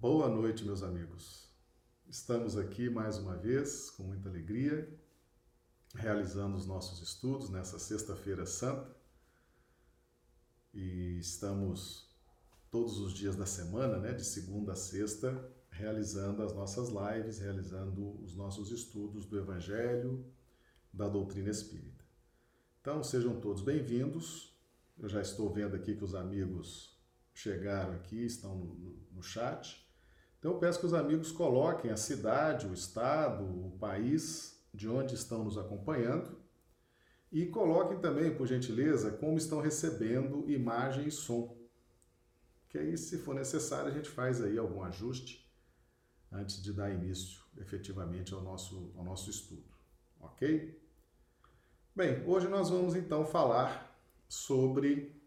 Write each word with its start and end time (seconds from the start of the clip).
Boa 0.00 0.30
noite, 0.30 0.64
meus 0.64 0.82
amigos. 0.82 1.46
Estamos 2.08 2.56
aqui 2.56 2.88
mais 2.88 3.18
uma 3.18 3.36
vez, 3.36 3.90
com 3.90 4.02
muita 4.04 4.30
alegria, 4.30 4.90
realizando 5.94 6.56
os 6.56 6.66
nossos 6.66 7.02
estudos 7.06 7.50
nessa 7.50 7.78
Sexta-feira 7.78 8.46
Santa. 8.46 8.96
E 10.72 11.18
estamos 11.18 12.08
todos 12.70 12.98
os 12.98 13.12
dias 13.12 13.36
da 13.36 13.44
semana, 13.44 13.98
né, 13.98 14.14
de 14.14 14.24
segunda 14.24 14.72
a 14.72 14.74
sexta, 14.74 15.46
realizando 15.70 16.42
as 16.42 16.54
nossas 16.54 16.88
lives, 16.88 17.38
realizando 17.38 18.18
os 18.22 18.34
nossos 18.34 18.72
estudos 18.72 19.26
do 19.26 19.38
Evangelho, 19.38 20.24
da 20.90 21.10
doutrina 21.10 21.50
espírita. 21.50 22.06
Então, 22.80 23.04
sejam 23.04 23.38
todos 23.38 23.60
bem-vindos. 23.60 24.58
Eu 24.98 25.10
já 25.10 25.20
estou 25.20 25.52
vendo 25.52 25.76
aqui 25.76 25.94
que 25.94 26.04
os 26.04 26.14
amigos 26.14 26.98
chegaram 27.34 27.92
aqui, 27.92 28.24
estão 28.24 28.56
no, 28.56 28.74
no, 28.74 29.06
no 29.12 29.22
chat. 29.22 29.89
Então, 30.40 30.52
eu 30.52 30.58
peço 30.58 30.80
que 30.80 30.86
os 30.86 30.94
amigos 30.94 31.30
coloquem 31.30 31.90
a 31.90 31.98
cidade, 31.98 32.66
o 32.66 32.72
estado, 32.72 33.44
o 33.44 33.76
país 33.78 34.58
de 34.72 34.88
onde 34.88 35.14
estão 35.14 35.44
nos 35.44 35.58
acompanhando 35.58 36.40
e 37.30 37.44
coloquem 37.44 38.00
também, 38.00 38.34
por 38.34 38.46
gentileza, 38.46 39.12
como 39.12 39.36
estão 39.36 39.60
recebendo 39.60 40.50
imagem 40.50 41.06
e 41.06 41.10
som. 41.10 41.56
Que 42.70 42.78
aí, 42.78 42.96
se 42.96 43.18
for 43.18 43.34
necessário, 43.34 43.90
a 43.90 43.94
gente 43.94 44.08
faz 44.08 44.42
aí 44.42 44.56
algum 44.56 44.82
ajuste 44.82 45.46
antes 46.32 46.62
de 46.62 46.72
dar 46.72 46.90
início 46.90 47.42
efetivamente 47.58 48.32
ao 48.32 48.40
nosso, 48.40 48.92
ao 48.96 49.04
nosso 49.04 49.28
estudo. 49.28 49.68
Ok? 50.18 50.80
Bem, 51.94 52.24
hoje 52.26 52.48
nós 52.48 52.70
vamos 52.70 52.94
então 52.94 53.26
falar 53.26 53.94
sobre 54.26 55.20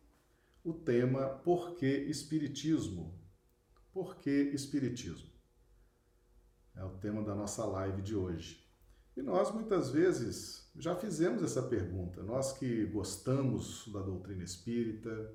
o 0.64 0.74
tema 0.74 1.28
Por 1.28 1.76
que 1.76 1.86
Espiritismo? 1.86 3.23
Por 3.94 4.16
que 4.18 4.32
Espiritismo? 4.32 5.30
É 6.76 6.84
o 6.84 6.98
tema 6.98 7.22
da 7.22 7.36
nossa 7.36 7.64
live 7.64 8.02
de 8.02 8.16
hoje. 8.16 8.68
E 9.16 9.22
nós 9.22 9.52
muitas 9.52 9.92
vezes 9.92 10.68
já 10.76 10.96
fizemos 10.96 11.44
essa 11.44 11.62
pergunta. 11.62 12.24
Nós 12.24 12.54
que 12.54 12.86
gostamos 12.86 13.88
da 13.94 14.02
doutrina 14.02 14.44
espírita, 14.44 15.32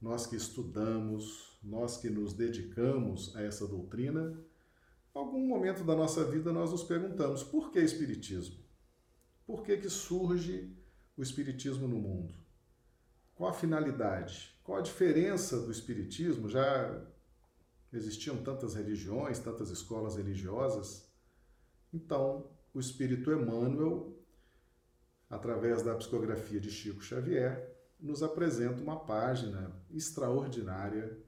nós 0.00 0.28
que 0.28 0.36
estudamos, 0.36 1.58
nós 1.60 1.96
que 1.96 2.08
nos 2.08 2.32
dedicamos 2.32 3.34
a 3.34 3.42
essa 3.42 3.66
doutrina, 3.66 4.38
algum 5.12 5.44
momento 5.44 5.82
da 5.82 5.96
nossa 5.96 6.24
vida 6.24 6.52
nós 6.52 6.70
nos 6.70 6.84
perguntamos: 6.84 7.42
por 7.42 7.72
que 7.72 7.80
Espiritismo? 7.80 8.60
Por 9.44 9.64
que, 9.64 9.76
que 9.76 9.90
surge 9.90 10.72
o 11.16 11.22
Espiritismo 11.22 11.88
no 11.88 11.98
mundo? 11.98 12.32
Qual 13.34 13.50
a 13.50 13.54
finalidade? 13.54 14.54
Qual 14.62 14.78
a 14.78 14.82
diferença 14.82 15.58
do 15.60 15.72
Espiritismo? 15.72 16.48
Já 16.48 17.04
existiam 17.92 18.36
tantas 18.42 18.74
religiões, 18.74 19.38
tantas 19.38 19.70
escolas 19.70 20.16
religiosas. 20.16 21.08
Então, 21.92 22.50
o 22.74 22.80
Espírito 22.80 23.32
Emmanuel, 23.32 24.16
através 25.28 25.82
da 25.82 25.94
psicografia 25.94 26.60
de 26.60 26.70
Chico 26.70 27.02
Xavier, 27.02 27.76
nos 27.98 28.22
apresenta 28.22 28.82
uma 28.82 29.00
página 29.00 29.74
extraordinária 29.90 31.18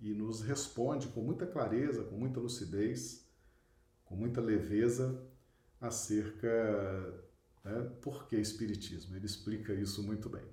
e 0.00 0.12
nos 0.12 0.40
responde 0.40 1.08
com 1.08 1.20
muita 1.20 1.46
clareza, 1.46 2.04
com 2.04 2.16
muita 2.16 2.40
lucidez, 2.40 3.28
com 4.04 4.16
muita 4.16 4.40
leveza 4.40 5.22
acerca 5.80 6.48
né, 7.64 7.92
por 8.00 8.26
que 8.26 8.36
Espiritismo. 8.36 9.14
Ele 9.14 9.26
explica 9.26 9.72
isso 9.74 10.02
muito 10.02 10.28
bem. 10.28 10.44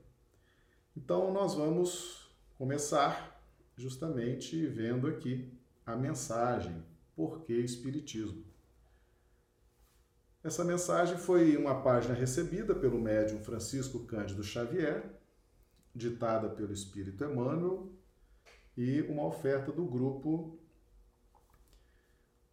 Então, 0.95 1.31
nós 1.31 1.55
vamos 1.55 2.29
começar 2.57 3.34
justamente 3.75 4.65
vendo 4.67 5.07
aqui 5.07 5.51
a 5.85 5.95
mensagem 5.95 6.83
Por 7.15 7.41
que 7.41 7.53
Espiritismo? 7.53 8.43
Essa 10.43 10.63
mensagem 10.63 11.17
foi 11.17 11.57
uma 11.57 11.81
página 11.81 12.13
recebida 12.13 12.75
pelo 12.75 13.01
médium 13.01 13.43
Francisco 13.43 14.05
Cândido 14.05 14.43
Xavier, 14.43 15.19
ditada 15.93 16.49
pelo 16.49 16.71
Espírito 16.71 17.23
Emmanuel, 17.23 17.91
e 18.77 19.01
uma 19.03 19.25
oferta 19.25 19.71
do 19.71 19.85
grupo 19.85 20.59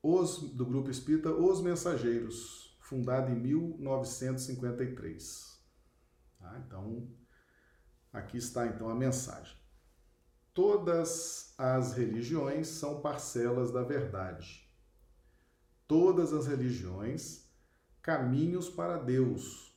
os, 0.03 0.55
do 0.55 0.67
grupo 0.67 0.91
espírita 0.91 1.31
Os 1.31 1.63
Mensageiros, 1.63 2.77
fundado 2.81 3.31
em 3.31 3.37
1953. 3.37 5.63
Tá? 6.39 6.61
Então, 6.67 7.09
aqui 8.13 8.39
está 8.39 8.67
então 8.67 8.89
a 8.89 8.97
mensagem. 8.97 9.62
Todas 10.55 11.55
as 11.57 11.95
religiões 11.95 12.69
são 12.69 13.01
parcelas 13.01 13.73
da 13.73 13.83
verdade. 13.83 14.71
Todas 15.89 16.35
as 16.35 16.47
religiões, 16.47 17.51
caminhos 18.03 18.69
para 18.69 18.99
Deus, 18.99 19.75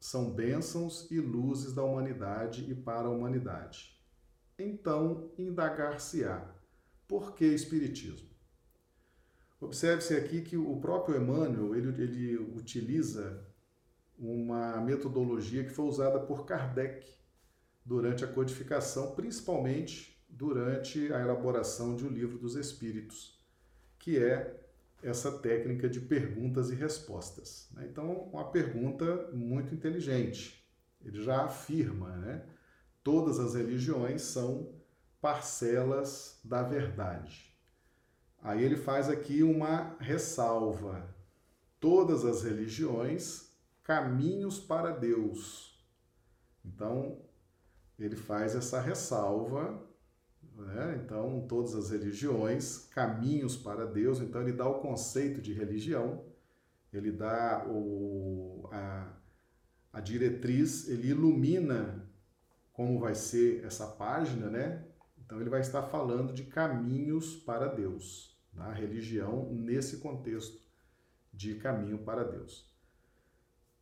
são 0.00 0.32
bênçãos 0.32 1.08
e 1.08 1.20
luzes 1.20 1.72
da 1.72 1.84
humanidade 1.84 2.68
e 2.68 2.74
para 2.74 3.06
a 3.06 3.10
humanidade. 3.12 3.96
Então, 4.58 5.30
indagar-se-á: 5.38 6.52
por 7.06 7.36
que 7.36 7.44
Espiritismo? 7.44 8.28
Observe-se 9.60 10.16
aqui 10.16 10.42
que 10.42 10.56
o 10.56 10.80
próprio 10.80 11.16
Emmanuel 11.16 11.76
ele, 11.76 12.02
ele 12.02 12.36
utiliza 12.36 13.46
uma 14.18 14.80
metodologia 14.80 15.62
que 15.62 15.70
foi 15.70 15.84
usada 15.84 16.18
por 16.18 16.44
Kardec 16.44 17.21
durante 17.84 18.24
a 18.24 18.28
codificação, 18.28 19.14
principalmente 19.14 20.22
durante 20.28 21.12
a 21.12 21.20
elaboração 21.20 21.94
de 21.94 22.04
O 22.06 22.08
Livro 22.08 22.38
dos 22.38 22.56
Espíritos, 22.56 23.38
que 23.98 24.18
é 24.18 24.60
essa 25.02 25.32
técnica 25.38 25.88
de 25.88 26.00
perguntas 26.00 26.70
e 26.70 26.74
respostas. 26.74 27.68
Né? 27.72 27.88
Então, 27.90 28.12
uma 28.32 28.50
pergunta 28.50 29.28
muito 29.32 29.74
inteligente. 29.74 30.64
Ele 31.04 31.20
já 31.20 31.44
afirma, 31.44 32.16
né? 32.16 32.46
Todas 33.02 33.40
as 33.40 33.54
religiões 33.54 34.22
são 34.22 34.72
parcelas 35.20 36.40
da 36.44 36.62
verdade. 36.62 37.52
Aí 38.40 38.62
ele 38.62 38.76
faz 38.76 39.08
aqui 39.08 39.42
uma 39.42 39.96
ressalva. 39.98 41.12
Todas 41.80 42.24
as 42.24 42.44
religiões, 42.44 43.50
caminhos 43.82 44.60
para 44.60 44.92
Deus. 44.92 45.76
Então, 46.64 47.21
ele 48.04 48.16
faz 48.16 48.54
essa 48.54 48.80
ressalva, 48.80 49.80
né? 50.56 51.00
então, 51.04 51.46
todas 51.48 51.74
as 51.74 51.90
religiões, 51.90 52.88
caminhos 52.90 53.56
para 53.56 53.86
Deus, 53.86 54.20
então 54.20 54.40
ele 54.40 54.52
dá 54.52 54.68
o 54.68 54.80
conceito 54.80 55.40
de 55.40 55.52
religião, 55.52 56.24
ele 56.92 57.10
dá 57.10 57.64
o, 57.68 58.68
a, 58.72 59.08
a 59.92 60.00
diretriz, 60.00 60.88
ele 60.88 61.08
ilumina 61.08 62.08
como 62.72 62.98
vai 62.98 63.14
ser 63.14 63.64
essa 63.64 63.86
página, 63.86 64.48
né? 64.48 64.84
Então 65.18 65.40
ele 65.40 65.50
vai 65.50 65.60
estar 65.60 65.82
falando 65.82 66.32
de 66.32 66.44
caminhos 66.44 67.36
para 67.36 67.66
Deus, 67.66 68.38
a 68.56 68.64
tá? 68.64 68.72
religião 68.72 69.50
nesse 69.52 69.98
contexto 69.98 70.60
de 71.32 71.54
caminho 71.54 71.98
para 71.98 72.24
Deus. 72.24 72.70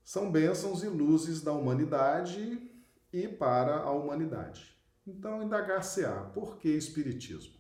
São 0.04 0.30
bênçãos 0.30 0.82
e 0.82 0.88
luzes 0.88 1.42
da 1.42 1.52
humanidade 1.52 2.69
e 3.12 3.28
para 3.28 3.78
a 3.78 3.90
humanidade. 3.90 4.78
Então, 5.06 5.42
indagar-se-á, 5.42 6.24
por 6.34 6.58
que 6.58 6.68
Espiritismo? 6.68 7.58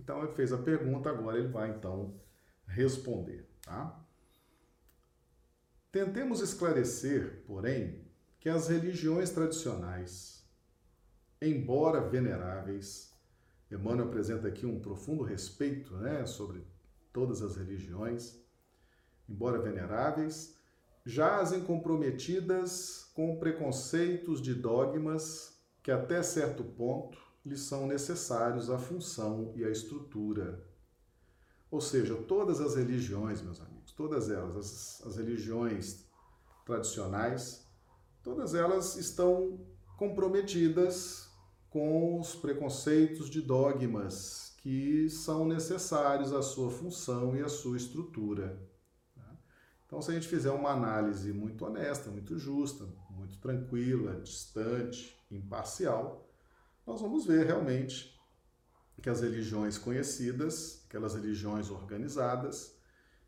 Então, 0.00 0.22
ele 0.22 0.32
fez 0.32 0.52
a 0.52 0.58
pergunta, 0.58 1.10
agora 1.10 1.38
ele 1.38 1.48
vai 1.48 1.70
então 1.70 2.20
responder. 2.66 3.48
Tá? 3.64 4.02
Tentemos 5.90 6.40
esclarecer, 6.40 7.44
porém, 7.46 8.02
que 8.40 8.48
as 8.48 8.68
religiões 8.68 9.30
tradicionais, 9.30 10.48
embora 11.40 12.00
veneráveis, 12.00 13.12
Emmanuel 13.70 14.08
apresenta 14.08 14.48
aqui 14.48 14.66
um 14.66 14.80
profundo 14.80 15.22
respeito 15.22 15.96
né, 15.96 16.26
sobre 16.26 16.66
todas 17.12 17.42
as 17.42 17.56
religiões, 17.56 18.38
embora 19.28 19.60
veneráveis, 19.60 20.58
jazem 21.04 21.62
comprometidas 21.62 23.10
com 23.14 23.38
preconceitos 23.38 24.40
de 24.40 24.54
dogmas 24.54 25.60
que 25.82 25.90
até 25.90 26.22
certo 26.22 26.62
ponto 26.62 27.18
lhes 27.44 27.62
são 27.62 27.86
necessários 27.86 28.70
à 28.70 28.78
função 28.78 29.52
e 29.56 29.64
à 29.64 29.70
estrutura. 29.70 30.64
Ou 31.70 31.80
seja, 31.80 32.14
todas 32.14 32.60
as 32.60 32.76
religiões, 32.76 33.42
meus 33.42 33.60
amigos, 33.60 33.92
todas 33.92 34.30
elas, 34.30 34.56
as, 34.56 35.06
as 35.06 35.16
religiões 35.16 36.06
tradicionais, 36.64 37.66
todas 38.22 38.54
elas 38.54 38.96
estão 38.96 39.58
comprometidas 39.96 41.28
com 41.68 42.20
os 42.20 42.36
preconceitos 42.36 43.28
de 43.28 43.40
dogmas 43.40 44.54
que 44.58 45.08
são 45.08 45.44
necessários 45.46 46.32
à 46.32 46.42
sua 46.42 46.70
função 46.70 47.34
e 47.34 47.40
à 47.40 47.48
sua 47.48 47.76
estrutura. 47.76 48.70
Então, 49.92 50.00
se 50.00 50.10
a 50.10 50.14
gente 50.14 50.26
fizer 50.26 50.50
uma 50.50 50.70
análise 50.70 51.34
muito 51.34 51.66
honesta, 51.66 52.10
muito 52.10 52.38
justa, 52.38 52.88
muito 53.10 53.36
tranquila, 53.36 54.18
distante, 54.22 55.14
imparcial, 55.30 56.26
nós 56.86 57.02
vamos 57.02 57.26
ver 57.26 57.44
realmente 57.44 58.18
que 59.02 59.10
as 59.10 59.20
religiões 59.20 59.76
conhecidas, 59.76 60.82
aquelas 60.86 61.14
religiões 61.14 61.68
organizadas, 61.68 62.74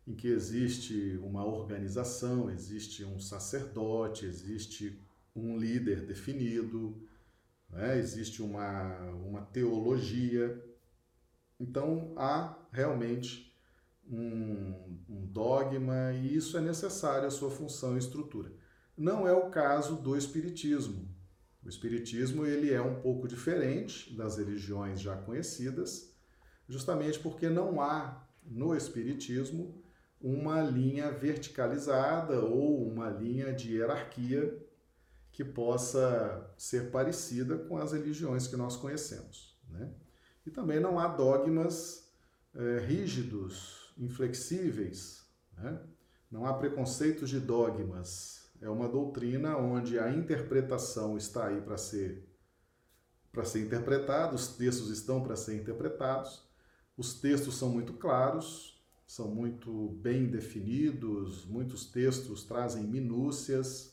em 0.07 0.15
que 0.15 0.27
existe 0.27 1.21
uma 1.23 1.45
organização, 1.45 2.49
existe 2.51 3.05
um 3.05 3.21
sacerdote, 3.21 4.25
existe 4.25 4.99
um 5.37 5.59
líder 5.59 6.07
definido, 6.07 6.97
né? 7.69 7.99
existe 7.99 8.41
uma, 8.41 9.01
uma 9.11 9.43
teologia. 9.43 10.65
Então 11.61 12.15
há 12.17 12.57
realmente 12.73 13.54
um, 14.11 14.99
um 15.09 15.27
dogma 15.27 16.13
e 16.13 16.35
isso 16.35 16.57
é 16.57 16.61
necessário 16.61 17.27
à 17.27 17.31
sua 17.31 17.51
função 17.51 17.97
e 17.97 17.99
estrutura. 17.99 18.53
Não 18.97 19.27
é 19.27 19.33
o 19.33 19.51
caso 19.51 19.97
do 19.97 20.17
Espiritismo. 20.17 21.09
O 21.65 21.69
Espiritismo 21.69 22.45
ele 22.47 22.73
é 22.73 22.81
um 22.81 23.01
pouco 23.01 23.27
diferente 23.27 24.15
das 24.15 24.37
religiões 24.37 25.01
já 25.01 25.17
conhecidas, 25.17 26.15
justamente 26.69 27.19
porque 27.19 27.49
não 27.49 27.81
há 27.81 28.27
no 28.45 28.77
Espiritismo 28.77 29.83
uma 30.21 30.63
linha 30.63 31.11
verticalizada 31.11 32.41
ou 32.41 32.87
uma 32.87 33.11
linha 33.11 33.53
de 33.53 33.77
hierarquia 33.77 34.59
que 35.31 35.45
possa 35.45 36.51
ser 36.57 36.91
parecida 36.91 37.59
com 37.59 37.77
as 37.77 37.93
religiões 37.93 38.47
que 38.47 38.57
nós 38.57 38.77
conhecemos. 38.77 39.59
Né? 39.69 39.93
E 40.47 40.51
também 40.51 40.79
não 40.79 40.99
há 40.99 41.09
dogmas 41.09 42.11
é, 42.55 42.79
rígidos, 42.79 43.84
inflexíveis, 43.97 45.25
né? 45.57 45.81
não 46.31 46.47
há 46.47 46.55
preconceitos 46.55 47.31
de 47.31 47.39
dogmas. 47.39 48.51
É 48.61 48.69
uma 48.69 48.89
doutrina 48.89 49.57
onde 49.57 49.99
a 49.99 50.11
interpretação 50.11 51.17
está 51.17 51.49
aí 51.49 51.61
para 51.61 51.77
ser 51.77 52.29
para 53.31 53.45
ser 53.45 53.65
interpretada, 53.65 54.33
os 54.33 54.47
textos 54.47 54.91
estão 54.91 55.21
para 55.21 55.35
ser 55.35 55.57
interpretados, 55.57 56.49
os 56.97 57.15
textos 57.21 57.57
são 57.57 57.69
muito 57.69 57.95
claros, 57.95 58.81
são 59.05 59.29
muito 59.29 59.89
bem 60.01 60.29
definidos, 60.29 61.45
muitos 61.45 61.85
textos 61.85 62.45
trazem 62.45 62.85
minúcias, 62.85 63.93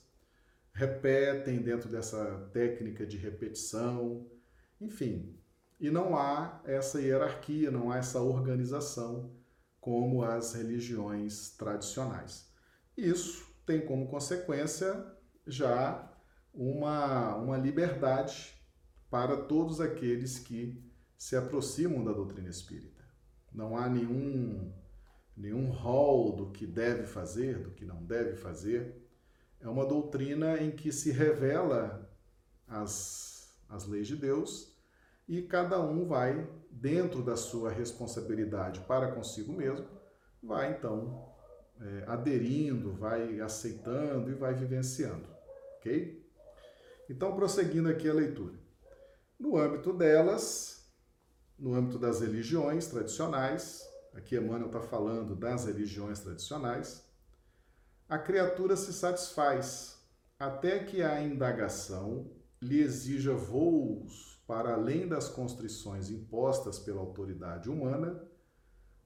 repetem 0.72 1.60
dentro 1.60 1.90
dessa 1.90 2.50
técnica 2.54 3.04
de 3.04 3.18
repetição, 3.18 4.30
enfim. 4.80 5.36
E 5.80 5.90
não 5.90 6.16
há 6.16 6.62
essa 6.64 7.02
hierarquia, 7.02 7.72
não 7.72 7.92
há 7.92 7.98
essa 7.98 8.22
organização 8.22 9.32
como 9.82 10.24
as 10.24 10.54
religiões 10.54 11.50
tradicionais. 11.58 12.50
Isso 12.96 13.46
tem 13.66 13.86
como 13.86 14.08
consequência 14.08 15.06
já 15.46 16.10
uma, 16.54 17.36
uma 17.36 17.58
liberdade 17.58 18.54
para 19.10 19.36
todos 19.36 19.82
aqueles 19.82 20.40
que 20.40 20.82
se 21.18 21.36
aproximam 21.36 22.04
da 22.04 22.14
doutrina 22.14 22.50
espírita. 22.50 23.04
Não 23.52 23.76
há 23.76 23.90
nenhum 23.90 24.72
nenhum 25.36 25.72
rol 25.72 26.36
do 26.36 26.52
que 26.52 26.68
deve 26.68 27.06
fazer, 27.06 27.60
do 27.60 27.72
que 27.72 27.86
não 27.86 28.04
deve 28.04 28.36
fazer. 28.36 29.02
É 29.60 29.68
uma 29.68 29.86
doutrina 29.86 30.62
em 30.62 30.72
que 30.72 30.92
se 30.92 31.12
revela 31.12 32.10
as, 32.68 33.56
as 33.68 33.88
leis 33.88 34.08
de 34.08 34.16
Deus 34.16 34.78
e 35.28 35.42
cada 35.42 35.82
um 35.82 36.06
vai, 36.06 36.48
dentro 36.72 37.22
da 37.22 37.36
sua 37.36 37.70
responsabilidade 37.70 38.80
para 38.82 39.12
consigo 39.12 39.52
mesmo, 39.52 39.88
vai 40.42 40.72
então 40.72 41.30
é, 41.80 42.06
aderindo, 42.08 42.94
vai 42.94 43.40
aceitando 43.42 44.32
e 44.32 44.34
vai 44.34 44.54
vivenciando. 44.54 45.28
Ok? 45.78 46.22
Então, 47.10 47.36
prosseguindo 47.36 47.90
aqui 47.90 48.10
a 48.10 48.14
leitura. 48.14 48.58
No 49.38 49.58
âmbito 49.58 49.92
delas, 49.92 50.90
no 51.58 51.74
âmbito 51.74 52.00
das 52.00 52.22
religiões 52.22 52.88
tradicionais, 52.88 53.84
aqui 54.14 54.38
Emmanuel 54.38 54.68
está 54.68 54.82
falando 54.82 55.36
das 55.36 55.66
religiões 55.66 56.20
tradicionais, 56.20 57.04
a 58.08 58.18
criatura 58.18 58.76
se 58.76 58.94
satisfaz 58.94 60.00
até 60.40 60.80
que 60.80 61.02
a 61.02 61.22
indagação 61.22 62.32
lhe 62.62 62.80
exija 62.80 63.34
voos 63.34 64.31
para 64.52 64.74
além 64.74 65.08
das 65.08 65.30
constrições 65.30 66.10
impostas 66.10 66.78
pela 66.78 67.00
autoridade 67.00 67.70
humana, 67.70 68.22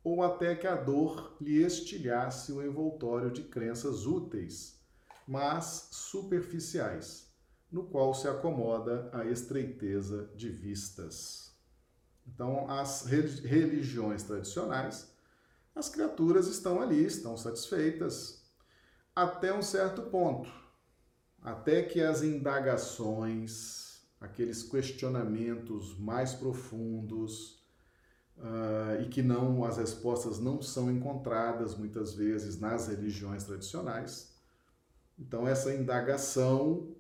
ou 0.03 0.23
até 0.23 0.55
que 0.55 0.65
a 0.65 0.73
dor 0.73 1.37
lhe 1.39 1.63
estilhasse 1.63 2.51
o 2.51 2.65
envoltório 2.65 3.29
de 3.29 3.43
crenças 3.43 4.07
úteis, 4.07 4.81
mas 5.27 5.89
superficiais, 5.91 7.31
no 7.71 7.83
qual 7.83 8.11
se 8.15 8.27
acomoda 8.27 9.07
a 9.13 9.23
estreiteza 9.25 10.31
de 10.35 10.49
vistas. 10.49 11.55
Então, 12.25 12.67
as 12.67 13.05
religiões 13.05 14.23
tradicionais, 14.23 15.13
as 15.75 15.89
criaturas 15.89 16.47
estão 16.47 16.81
ali, 16.81 17.05
estão 17.05 17.37
satisfeitas 17.37 18.43
até 19.15 19.53
um 19.53 19.61
certo 19.61 20.01
ponto, 20.09 20.49
até 21.39 21.83
que 21.83 22.01
as 22.01 22.23
indagações, 22.23 23.84
aqueles 24.25 24.63
questionamentos 24.63 25.97
mais 25.99 26.33
profundos 26.33 27.63
uh, 28.37 29.01
e 29.01 29.07
que 29.07 29.21
não 29.21 29.63
as 29.63 29.77
respostas 29.77 30.39
não 30.39 30.61
são 30.61 30.91
encontradas 30.91 31.77
muitas 31.77 32.13
vezes 32.13 32.59
nas 32.59 32.87
religiões 32.87 33.43
tradicionais. 33.43 34.33
Então 35.17 35.47
essa 35.47 35.73
indagação 35.73 36.95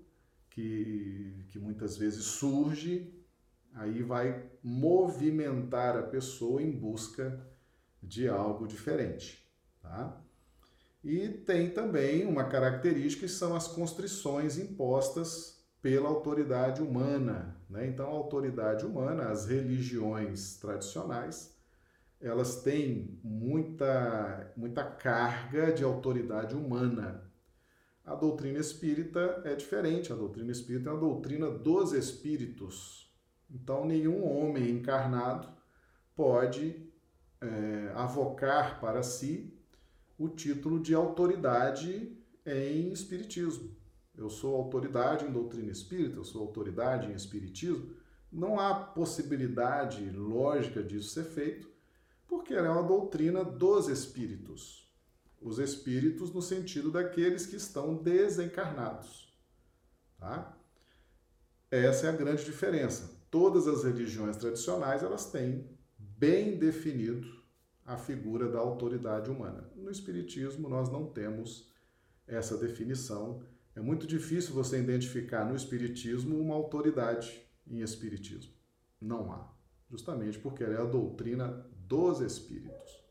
que, 0.51 1.45
que 1.49 1.59
muitas 1.59 1.97
vezes 1.97 2.23
surge 2.23 3.11
aí 3.73 4.01
vai 4.03 4.49
movimentar 4.63 5.97
a 5.97 6.03
pessoa 6.03 6.61
em 6.61 6.71
busca 6.71 7.45
de 8.01 8.29
algo 8.29 8.67
diferente, 8.67 9.45
tá? 9.81 10.21
E 11.03 11.27
tem 11.27 11.69
também 11.69 12.25
uma 12.25 12.45
característica 12.45 13.27
que 13.27 13.31
são 13.31 13.55
as 13.55 13.67
constrições 13.67 14.57
impostas 14.57 15.54
pela 15.85 16.09
autoridade 16.09 16.81
humana, 16.81 17.55
né? 17.69 17.85
Então, 17.85 18.07
a 18.07 18.09
autoridade 18.09 18.83
humana, 18.83 19.29
as 19.29 19.45
religiões 19.45 20.57
tradicionais, 20.57 21.55
elas 22.19 22.63
têm 22.63 23.19
muita, 23.23 24.51
muita 24.57 24.83
carga 24.83 25.71
de 25.71 25.83
autoridade 25.83 26.55
humana. 26.55 27.31
A 28.03 28.15
doutrina 28.15 28.57
espírita 28.57 29.43
é 29.45 29.53
diferente, 29.53 30.11
a 30.11 30.15
doutrina 30.15 30.51
espírita 30.51 30.89
é 30.89 30.93
a 30.93 30.95
doutrina 30.95 31.51
dos 31.51 31.93
espíritos, 31.93 33.13
então, 33.47 33.85
nenhum 33.85 34.25
homem 34.25 34.71
encarnado 34.71 35.47
pode 36.15 36.91
é, 37.39 37.91
avocar 37.93 38.79
para 38.79 39.03
si 39.03 39.55
o 40.17 40.29
título 40.29 40.79
de 40.79 40.95
autoridade 40.95 42.17
em 42.43 42.91
Espiritismo. 42.91 43.84
Eu 44.17 44.29
sou 44.29 44.55
autoridade 44.55 45.25
em 45.25 45.31
doutrina 45.31 45.71
espírita, 45.71 46.17
eu 46.17 46.23
sou 46.23 46.41
autoridade 46.41 47.11
em 47.11 47.15
Espiritismo. 47.15 47.95
Não 48.31 48.59
há 48.59 48.73
possibilidade 48.73 50.09
lógica 50.09 50.81
disso 50.81 51.09
ser 51.09 51.25
feito, 51.25 51.69
porque 52.27 52.53
ela 52.53 52.67
é 52.67 52.71
uma 52.71 52.83
doutrina 52.83 53.43
dos 53.43 53.87
espíritos. 53.87 54.91
Os 55.41 55.59
espíritos 55.59 56.33
no 56.33 56.41
sentido 56.41 56.91
daqueles 56.91 57.45
que 57.45 57.55
estão 57.55 57.95
desencarnados. 57.95 59.33
Tá? 60.17 60.57
Essa 61.69 62.07
é 62.07 62.09
a 62.09 62.13
grande 62.13 62.43
diferença 62.45 63.15
todas 63.35 63.67
as 63.67 63.83
religiões 63.83 64.37
tradicionais 64.37 65.03
elas 65.03 65.29
têm 65.29 65.69
bem 65.99 66.57
definido 66.57 67.27
a 67.85 67.97
figura 67.97 68.47
da 68.47 68.59
autoridade 68.59 69.29
humana. 69.29 69.69
No 69.75 69.91
espiritismo 69.91 70.69
nós 70.69 70.89
não 70.89 71.05
temos 71.05 71.69
essa 72.25 72.57
definição. 72.57 73.43
É 73.75 73.81
muito 73.81 74.07
difícil 74.07 74.53
você 74.53 74.79
identificar 74.79 75.43
no 75.45 75.55
espiritismo 75.55 76.39
uma 76.39 76.55
autoridade 76.55 77.45
em 77.67 77.81
espiritismo. 77.81 78.53
Não 79.01 79.31
há, 79.31 79.53
justamente 79.89 80.39
porque 80.39 80.63
ela 80.63 80.75
é 80.75 80.81
a 80.81 80.85
doutrina 80.85 81.69
dos 81.87 82.21
espíritos. 82.21 83.03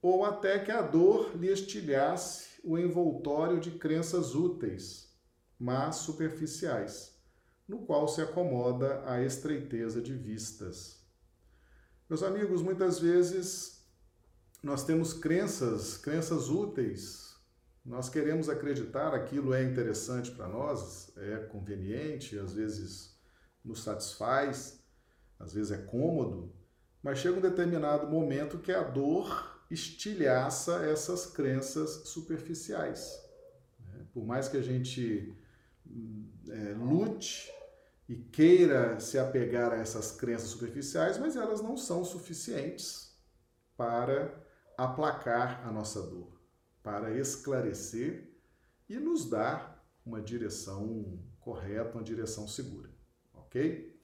Ou 0.00 0.24
até 0.24 0.58
que 0.58 0.70
a 0.70 0.80
dor 0.80 1.36
lhe 1.36 1.52
estilhasse 1.52 2.60
o 2.64 2.78
envoltório 2.78 3.60
de 3.60 3.72
crenças 3.72 4.34
úteis, 4.34 5.14
mas 5.58 5.96
superficiais 5.96 7.16
no 7.66 7.84
qual 7.84 8.06
se 8.06 8.20
acomoda 8.20 9.02
a 9.04 9.22
estreiteza 9.22 10.00
de 10.00 10.14
vistas. 10.14 11.04
Meus 12.08 12.22
amigos, 12.22 12.62
muitas 12.62 13.00
vezes 13.00 13.84
nós 14.62 14.84
temos 14.84 15.12
crenças, 15.12 15.96
crenças 15.96 16.48
úteis. 16.48 17.25
Nós 17.86 18.08
queremos 18.08 18.48
acreditar 18.48 19.14
aquilo 19.14 19.54
é 19.54 19.62
interessante 19.62 20.32
para 20.32 20.48
nós, 20.48 21.12
é 21.16 21.36
conveniente, 21.36 22.36
às 22.36 22.52
vezes 22.52 23.16
nos 23.64 23.84
satisfaz, 23.84 24.84
às 25.38 25.54
vezes 25.54 25.70
é 25.70 25.78
cômodo, 25.78 26.52
mas 27.00 27.20
chega 27.20 27.38
um 27.38 27.40
determinado 27.40 28.08
momento 28.08 28.58
que 28.58 28.72
a 28.72 28.82
dor 28.82 29.64
estilhaça 29.70 30.84
essas 30.84 31.26
crenças 31.26 32.08
superficiais. 32.08 33.22
Né? 33.78 34.04
Por 34.12 34.26
mais 34.26 34.48
que 34.48 34.56
a 34.56 34.62
gente 34.62 35.32
é, 36.48 36.74
lute 36.74 37.52
e 38.08 38.16
queira 38.16 38.98
se 38.98 39.16
apegar 39.16 39.72
a 39.72 39.76
essas 39.76 40.10
crenças 40.10 40.48
superficiais, 40.48 41.18
mas 41.18 41.36
elas 41.36 41.60
não 41.60 41.76
são 41.76 42.04
suficientes 42.04 43.16
para 43.76 44.44
aplacar 44.76 45.66
a 45.66 45.70
nossa 45.70 46.02
dor, 46.02 46.35
para 46.86 47.18
esclarecer 47.18 48.30
e 48.88 48.96
nos 48.96 49.28
dar 49.28 49.84
uma 50.04 50.22
direção 50.22 51.18
correta, 51.40 51.98
uma 51.98 52.04
direção 52.04 52.46
segura, 52.46 52.88
ok? 53.34 54.00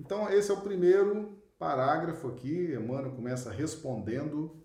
Então, 0.00 0.26
esse 0.30 0.50
é 0.50 0.54
o 0.54 0.62
primeiro 0.62 1.38
parágrafo 1.58 2.28
aqui. 2.28 2.72
Emmanuel 2.72 3.14
começa 3.14 3.50
respondendo 3.50 4.64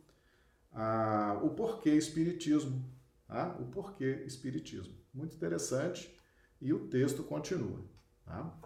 a, 0.72 1.42
o 1.44 1.50
porquê 1.50 1.90
Espiritismo. 1.90 2.90
Tá? 3.28 3.58
O 3.60 3.66
porquê 3.66 4.24
Espiritismo. 4.26 4.96
Muito 5.14 5.36
interessante. 5.36 6.18
E 6.62 6.72
o 6.72 6.88
texto 6.88 7.22
continua. 7.22 7.84
Tá? 8.24 8.58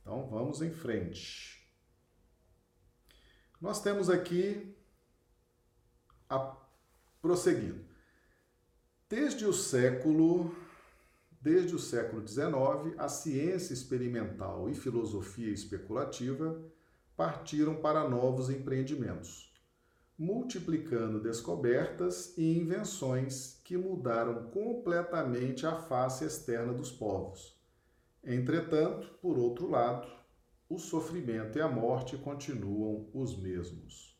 Então, 0.00 0.28
vamos 0.28 0.62
em 0.62 0.70
frente. 0.70 1.68
Nós 3.60 3.82
temos 3.82 4.08
aqui, 4.08 4.72
a, 6.30 6.56
prosseguindo, 7.20 7.92
desde 9.14 9.46
o 9.46 9.52
século 9.52 10.52
Desde 11.40 11.74
o 11.74 11.78
século 11.78 12.26
XIX, 12.26 12.98
a 12.98 13.06
ciência 13.06 13.74
experimental 13.74 14.66
e 14.70 14.74
filosofia 14.74 15.52
especulativa 15.52 16.58
partiram 17.14 17.76
para 17.76 18.08
novos 18.08 18.48
empreendimentos, 18.48 19.52
multiplicando 20.18 21.20
descobertas 21.20 22.32
e 22.38 22.56
invenções 22.56 23.60
que 23.62 23.76
mudaram 23.76 24.46
completamente 24.46 25.66
a 25.66 25.76
face 25.76 26.24
externa 26.24 26.72
dos 26.72 26.90
povos. 26.90 27.54
Entretanto, 28.24 29.06
por 29.20 29.36
outro 29.36 29.68
lado, 29.68 30.08
o 30.66 30.78
sofrimento 30.78 31.58
e 31.58 31.60
a 31.60 31.68
morte 31.68 32.16
continuam 32.16 33.06
os 33.12 33.36
mesmos. 33.36 34.13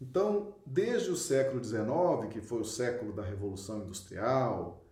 Então, 0.00 0.56
desde 0.64 1.10
o 1.10 1.16
século 1.16 1.62
XIX, 1.62 2.32
que 2.32 2.40
foi 2.40 2.60
o 2.60 2.64
século 2.64 3.12
da 3.12 3.22
Revolução 3.22 3.82
Industrial, 3.82 4.82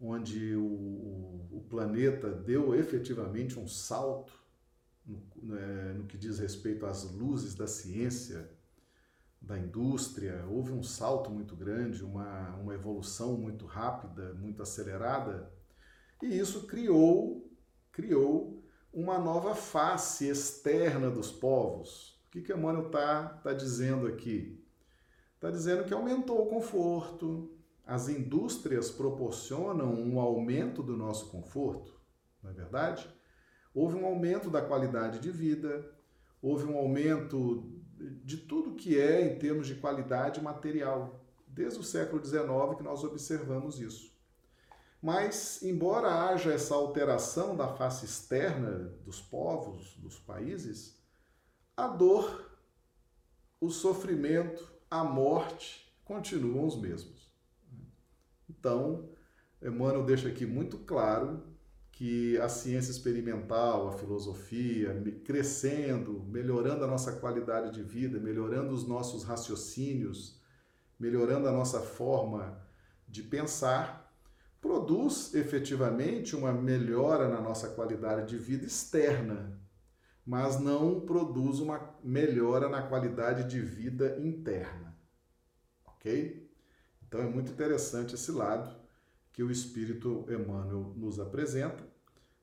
onde 0.00 0.56
o, 0.56 1.48
o, 1.52 1.66
planeta 1.68 2.30
deu 2.30 2.74
efetivamente 2.74 3.58
um 3.58 3.66
salto 3.66 4.32
no, 5.04 5.22
né, 5.42 5.92
no 5.94 6.06
que 6.06 6.16
diz 6.16 6.38
respeito 6.38 6.86
às 6.86 7.04
luzes 7.12 7.54
da 7.54 7.66
ciência, 7.66 8.50
da 9.40 9.58
indústria, 9.58 10.46
houve 10.48 10.72
um 10.72 10.82
salto 10.82 11.30
muito 11.30 11.54
grande, 11.54 12.02
uma, 12.02 12.56
uma 12.56 12.74
evolução 12.74 13.36
muito 13.36 13.66
rápida, 13.66 14.32
muito 14.34 14.62
acelerada, 14.62 15.52
e 16.22 16.38
isso 16.38 16.66
criou, 16.66 17.52
criou 17.92 18.64
uma 18.92 19.18
nova 19.18 19.54
face 19.54 20.26
externa 20.26 21.10
dos 21.10 21.30
povos. 21.30 22.13
Que, 22.34 22.42
que 22.42 22.52
Emmanuel 22.52 22.86
está 22.86 23.28
tá 23.44 23.52
dizendo 23.52 24.08
aqui? 24.08 24.60
Está 25.36 25.52
dizendo 25.52 25.84
que 25.84 25.94
aumentou 25.94 26.42
o 26.42 26.46
conforto, 26.46 27.56
as 27.86 28.08
indústrias 28.08 28.90
proporcionam 28.90 29.94
um 29.94 30.18
aumento 30.18 30.82
do 30.82 30.96
nosso 30.96 31.30
conforto, 31.30 31.94
não 32.42 32.50
é 32.50 32.52
verdade? 32.52 33.08
Houve 33.72 33.94
um 33.94 34.04
aumento 34.04 34.50
da 34.50 34.60
qualidade 34.60 35.20
de 35.20 35.30
vida, 35.30 35.88
houve 36.42 36.64
um 36.64 36.76
aumento 36.76 37.72
de 38.24 38.38
tudo 38.38 38.74
que 38.74 38.98
é 38.98 39.24
em 39.32 39.38
termos 39.38 39.68
de 39.68 39.76
qualidade 39.76 40.42
material, 40.42 41.24
desde 41.46 41.78
o 41.78 41.84
século 41.84 42.24
XIX 42.24 42.76
que 42.76 42.82
nós 42.82 43.04
observamos 43.04 43.78
isso. 43.78 44.12
Mas, 45.00 45.62
embora 45.62 46.28
haja 46.28 46.52
essa 46.52 46.74
alteração 46.74 47.54
da 47.54 47.68
face 47.68 48.04
externa 48.04 48.92
dos 49.04 49.20
povos, 49.20 49.96
dos 49.98 50.18
países, 50.18 51.03
a 51.76 51.88
dor, 51.88 52.50
o 53.60 53.70
sofrimento, 53.70 54.72
a 54.90 55.02
morte 55.02 55.92
continuam 56.04 56.66
os 56.66 56.80
mesmos. 56.80 57.32
Então, 58.48 59.08
Emmanuel 59.62 60.04
deixa 60.04 60.28
aqui 60.28 60.46
muito 60.46 60.78
claro 60.78 61.42
que 61.90 62.36
a 62.38 62.48
ciência 62.48 62.90
experimental, 62.90 63.88
a 63.88 63.92
filosofia, 63.92 65.00
crescendo, 65.24 66.24
melhorando 66.28 66.84
a 66.84 66.88
nossa 66.88 67.12
qualidade 67.12 67.72
de 67.72 67.82
vida, 67.82 68.18
melhorando 68.18 68.74
os 68.74 68.86
nossos 68.86 69.22
raciocínios, 69.22 70.40
melhorando 70.98 71.48
a 71.48 71.52
nossa 71.52 71.80
forma 71.80 72.60
de 73.08 73.22
pensar, 73.22 74.12
produz 74.60 75.34
efetivamente 75.34 76.34
uma 76.34 76.52
melhora 76.52 77.28
na 77.28 77.40
nossa 77.40 77.68
qualidade 77.68 78.28
de 78.28 78.38
vida 78.38 78.64
externa, 78.64 79.60
mas 80.24 80.58
não 80.58 81.00
produz 81.00 81.58
uma 81.58 81.94
melhora 82.02 82.68
na 82.68 82.82
qualidade 82.82 83.48
de 83.48 83.60
vida 83.60 84.18
interna. 84.20 84.96
Ok? 85.84 86.50
Então 87.06 87.20
é 87.20 87.26
muito 87.26 87.52
interessante 87.52 88.14
esse 88.14 88.32
lado 88.32 88.74
que 89.32 89.42
o 89.42 89.50
Espírito 89.50 90.24
Emmanuel 90.28 90.94
nos 90.96 91.20
apresenta, 91.20 91.84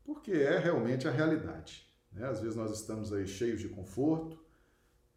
porque 0.03 0.31
é 0.31 0.59
realmente 0.59 1.07
a 1.07 1.11
realidade. 1.11 1.87
Né? 2.11 2.27
Às 2.27 2.41
vezes 2.41 2.55
nós 2.55 2.71
estamos 2.71 3.11
aí 3.13 3.27
cheios 3.27 3.61
de 3.61 3.69
conforto, 3.69 4.39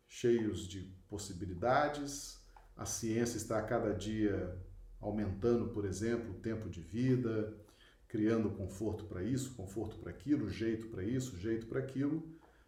cheios 0.06 0.66
de 0.68 0.82
possibilidades, 1.08 2.38
a 2.76 2.86
ciência 2.86 3.36
está 3.36 3.58
a 3.58 3.62
cada 3.62 3.92
dia 3.92 4.56
aumentando, 5.00 5.68
por 5.68 5.84
exemplo, 5.84 6.30
o 6.30 6.40
tempo 6.40 6.68
de 6.68 6.80
vida, 6.80 7.54
criando 8.08 8.50
conforto 8.50 9.04
para 9.04 9.22
isso, 9.22 9.54
conforto 9.54 9.98
para 9.98 10.10
aquilo, 10.10 10.48
jeito 10.48 10.86
para 10.88 11.02
isso, 11.04 11.36
jeito 11.36 11.66
para 11.66 11.80
aquilo, 11.80 12.22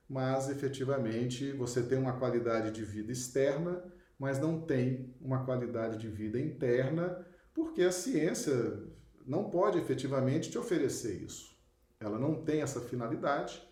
mas 0.09 0.49
efetivamente 0.49 1.53
você 1.53 1.83
tem 1.83 1.99
uma 1.99 2.19
qualidade 2.19 2.71
de 2.71 2.85
vida 2.85 3.13
externa 3.13 3.83
mas 4.19 4.39
não 4.39 4.61
tem 4.61 5.15
uma 5.21 5.45
qualidade 5.45 5.99
de 5.99 6.09
vida 6.09 6.41
interna, 6.41 7.27
porque 7.53 7.83
a 7.83 7.93
ciência 7.93 8.83
não 9.27 9.51
pode 9.51 9.79
efetivamente 9.79 10.51
te 10.51 10.59
oferecer 10.59 11.23
isso. 11.23 11.57
Ela 12.01 12.19
não 12.19 12.43
tem 12.43 12.63
essa 12.63 12.81
finalidade 12.81 13.63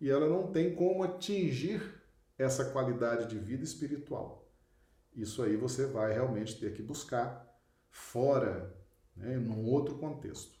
e 0.00 0.08
ela 0.08 0.28
não 0.28 0.50
tem 0.50 0.74
como 0.74 1.02
atingir 1.02 2.02
essa 2.38 2.64
qualidade 2.66 3.26
de 3.26 3.38
vida 3.38 3.64
espiritual. 3.64 4.48
Isso 5.14 5.42
aí 5.42 5.56
você 5.56 5.86
vai 5.86 6.12
realmente 6.12 6.58
ter 6.58 6.72
que 6.72 6.82
buscar 6.82 7.46
fora, 7.90 8.74
né, 9.16 9.36
num 9.36 9.64
outro 9.66 9.98
contexto. 9.98 10.58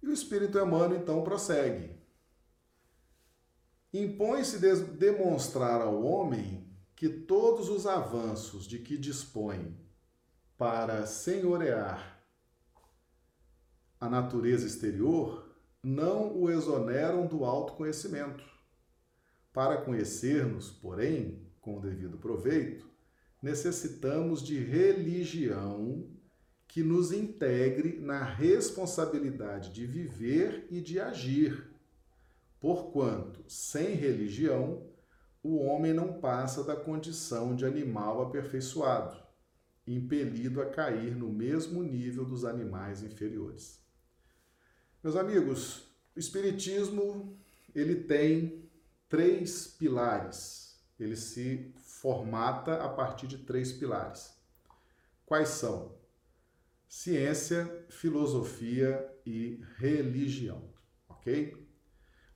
E 0.00 0.06
o 0.06 0.12
Espírito 0.12 0.58
Emmanuel 0.58 1.00
então 1.00 1.24
prossegue. 1.24 1.97
Impõe-se 3.92 4.58
demonstrar 4.96 5.80
ao 5.80 6.02
homem 6.02 6.66
que 6.94 7.08
todos 7.08 7.68
os 7.68 7.86
avanços 7.86 8.66
de 8.66 8.78
que 8.78 8.98
dispõe 8.98 9.76
para 10.56 11.06
senhorear 11.06 12.18
a 14.00 14.08
natureza 14.08 14.66
exterior 14.66 15.48
não 15.82 16.36
o 16.36 16.50
exoneram 16.50 17.26
do 17.26 17.44
autoconhecimento. 17.44 18.44
Para 19.52 19.78
conhecer-nos, 19.78 20.70
porém, 20.70 21.46
com 21.60 21.78
o 21.78 21.80
devido 21.80 22.18
proveito, 22.18 22.88
necessitamos 23.42 24.42
de 24.42 24.58
religião 24.58 26.08
que 26.66 26.82
nos 26.82 27.12
integre 27.12 27.98
na 27.98 28.22
responsabilidade 28.22 29.72
de 29.72 29.86
viver 29.86 30.66
e 30.70 30.80
de 30.80 31.00
agir. 31.00 31.67
Porquanto, 32.60 33.44
sem 33.48 33.94
religião, 33.94 34.86
o 35.42 35.58
homem 35.58 35.92
não 35.92 36.20
passa 36.20 36.64
da 36.64 36.74
condição 36.74 37.54
de 37.54 37.64
animal 37.64 38.20
aperfeiçoado, 38.22 39.16
impelido 39.86 40.60
a 40.60 40.66
cair 40.66 41.14
no 41.14 41.28
mesmo 41.28 41.82
nível 41.82 42.24
dos 42.24 42.44
animais 42.44 43.02
inferiores. 43.02 43.80
Meus 45.02 45.14
amigos, 45.14 45.84
o 46.16 46.18
espiritismo, 46.18 47.38
ele 47.72 47.94
tem 47.94 48.68
três 49.08 49.68
pilares. 49.68 50.76
Ele 50.98 51.14
se 51.14 51.72
formata 51.76 52.82
a 52.82 52.88
partir 52.88 53.28
de 53.28 53.38
três 53.38 53.72
pilares. 53.72 54.36
Quais 55.24 55.50
são? 55.50 55.96
Ciência, 56.88 57.86
filosofia 57.88 59.08
e 59.24 59.62
religião, 59.76 60.74
OK? 61.08 61.67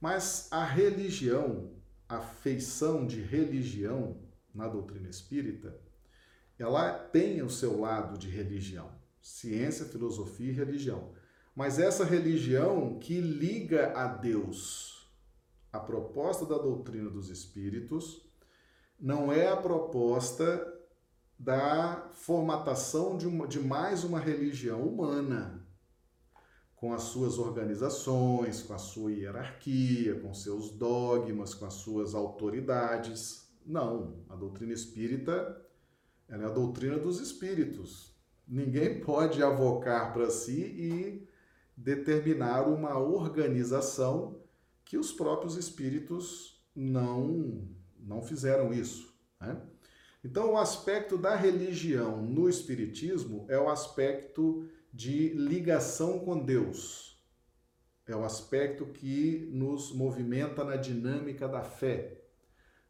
Mas 0.02 0.48
a 0.50 0.64
religião 0.64 1.72
a 2.12 2.20
feição 2.20 3.06
de 3.06 3.22
religião 3.22 4.18
na 4.54 4.68
doutrina 4.68 5.08
espírita, 5.08 5.80
ela 6.58 6.92
tem 6.92 7.42
o 7.42 7.48
seu 7.48 7.80
lado 7.80 8.18
de 8.18 8.28
religião, 8.28 8.90
ciência, 9.18 9.86
filosofia 9.86 10.50
e 10.50 10.54
religião. 10.54 11.14
Mas 11.56 11.78
essa 11.78 12.04
religião 12.04 12.98
que 12.98 13.18
liga 13.18 13.96
a 13.96 14.06
Deus, 14.06 15.10
a 15.72 15.80
proposta 15.80 16.44
da 16.44 16.58
doutrina 16.58 17.08
dos 17.08 17.30
espíritos, 17.30 18.30
não 19.00 19.32
é 19.32 19.48
a 19.48 19.56
proposta 19.56 20.70
da 21.38 22.10
formatação 22.12 23.16
de, 23.16 23.26
uma, 23.26 23.48
de 23.48 23.58
mais 23.58 24.04
uma 24.04 24.20
religião 24.20 24.82
humana, 24.82 25.61
com 26.82 26.92
as 26.92 27.02
suas 27.04 27.38
organizações, 27.38 28.60
com 28.60 28.74
a 28.74 28.78
sua 28.78 29.12
hierarquia, 29.12 30.18
com 30.18 30.34
seus 30.34 30.72
dogmas, 30.72 31.54
com 31.54 31.64
as 31.64 31.74
suas 31.74 32.12
autoridades. 32.12 33.48
Não, 33.64 34.16
a 34.28 34.34
doutrina 34.34 34.72
espírita 34.72 35.64
é 36.28 36.34
a 36.34 36.48
doutrina 36.48 36.98
dos 36.98 37.20
espíritos. 37.20 38.16
Ninguém 38.48 38.98
pode 39.06 39.40
avocar 39.44 40.12
para 40.12 40.28
si 40.28 40.60
e 40.60 41.28
determinar 41.76 42.62
uma 42.62 42.98
organização 42.98 44.42
que 44.84 44.98
os 44.98 45.12
próprios 45.12 45.56
espíritos 45.56 46.66
não, 46.74 47.64
não 47.96 48.22
fizeram 48.22 48.74
isso. 48.74 49.16
Né? 49.40 49.56
Então, 50.24 50.54
o 50.54 50.58
aspecto 50.58 51.16
da 51.16 51.36
religião 51.36 52.20
no 52.20 52.48
Espiritismo 52.48 53.46
é 53.48 53.56
o 53.56 53.68
aspecto 53.68 54.68
de 54.92 55.30
ligação 55.30 56.18
com 56.18 56.38
Deus. 56.38 57.18
É 58.06 58.14
o 58.14 58.24
aspecto 58.24 58.86
que 58.86 59.48
nos 59.52 59.92
movimenta 59.94 60.64
na 60.64 60.76
dinâmica 60.76 61.48
da 61.48 61.62
fé, 61.62 62.24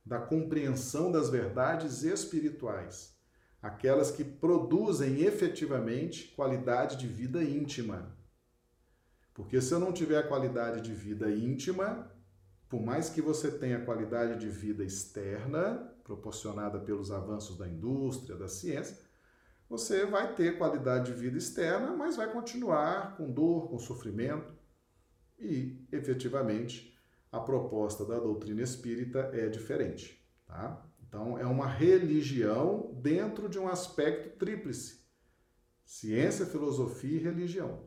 da 0.04 0.18
compreensão 0.18 1.12
das 1.12 1.30
verdades 1.30 2.02
espirituais, 2.02 3.16
aquelas 3.60 4.10
que 4.10 4.24
produzem 4.24 5.20
efetivamente 5.20 6.28
qualidade 6.34 6.96
de 6.96 7.06
vida 7.06 7.44
íntima. 7.44 8.16
Porque 9.32 9.60
se 9.60 9.72
eu 9.72 9.78
não 9.78 9.92
tiver 9.92 10.26
qualidade 10.26 10.80
de 10.80 10.92
vida 10.92 11.30
íntima, 11.30 12.10
por 12.68 12.82
mais 12.82 13.08
que 13.08 13.22
você 13.22 13.50
tenha 13.50 13.84
qualidade 13.84 14.40
de 14.40 14.48
vida 14.48 14.82
externa, 14.82 15.94
proporcionada 16.02 16.80
pelos 16.80 17.12
avanços 17.12 17.56
da 17.56 17.68
indústria, 17.68 18.36
da 18.36 18.48
ciência, 18.48 18.98
você 19.72 20.04
vai 20.04 20.34
ter 20.34 20.58
qualidade 20.58 21.10
de 21.10 21.18
vida 21.18 21.38
externa, 21.38 21.96
mas 21.96 22.14
vai 22.14 22.30
continuar 22.30 23.16
com 23.16 23.32
dor, 23.32 23.70
com 23.70 23.78
sofrimento. 23.78 24.52
E, 25.38 25.82
efetivamente, 25.90 26.94
a 27.32 27.40
proposta 27.40 28.04
da 28.04 28.18
doutrina 28.18 28.60
espírita 28.60 29.30
é 29.32 29.48
diferente. 29.48 30.22
Tá? 30.46 30.84
Então, 31.08 31.38
é 31.38 31.46
uma 31.46 31.66
religião 31.66 32.92
dentro 33.00 33.48
de 33.48 33.58
um 33.58 33.66
aspecto 33.66 34.36
tríplice: 34.36 35.06
ciência, 35.86 36.44
filosofia 36.44 37.18
e 37.18 37.22
religião. 37.22 37.82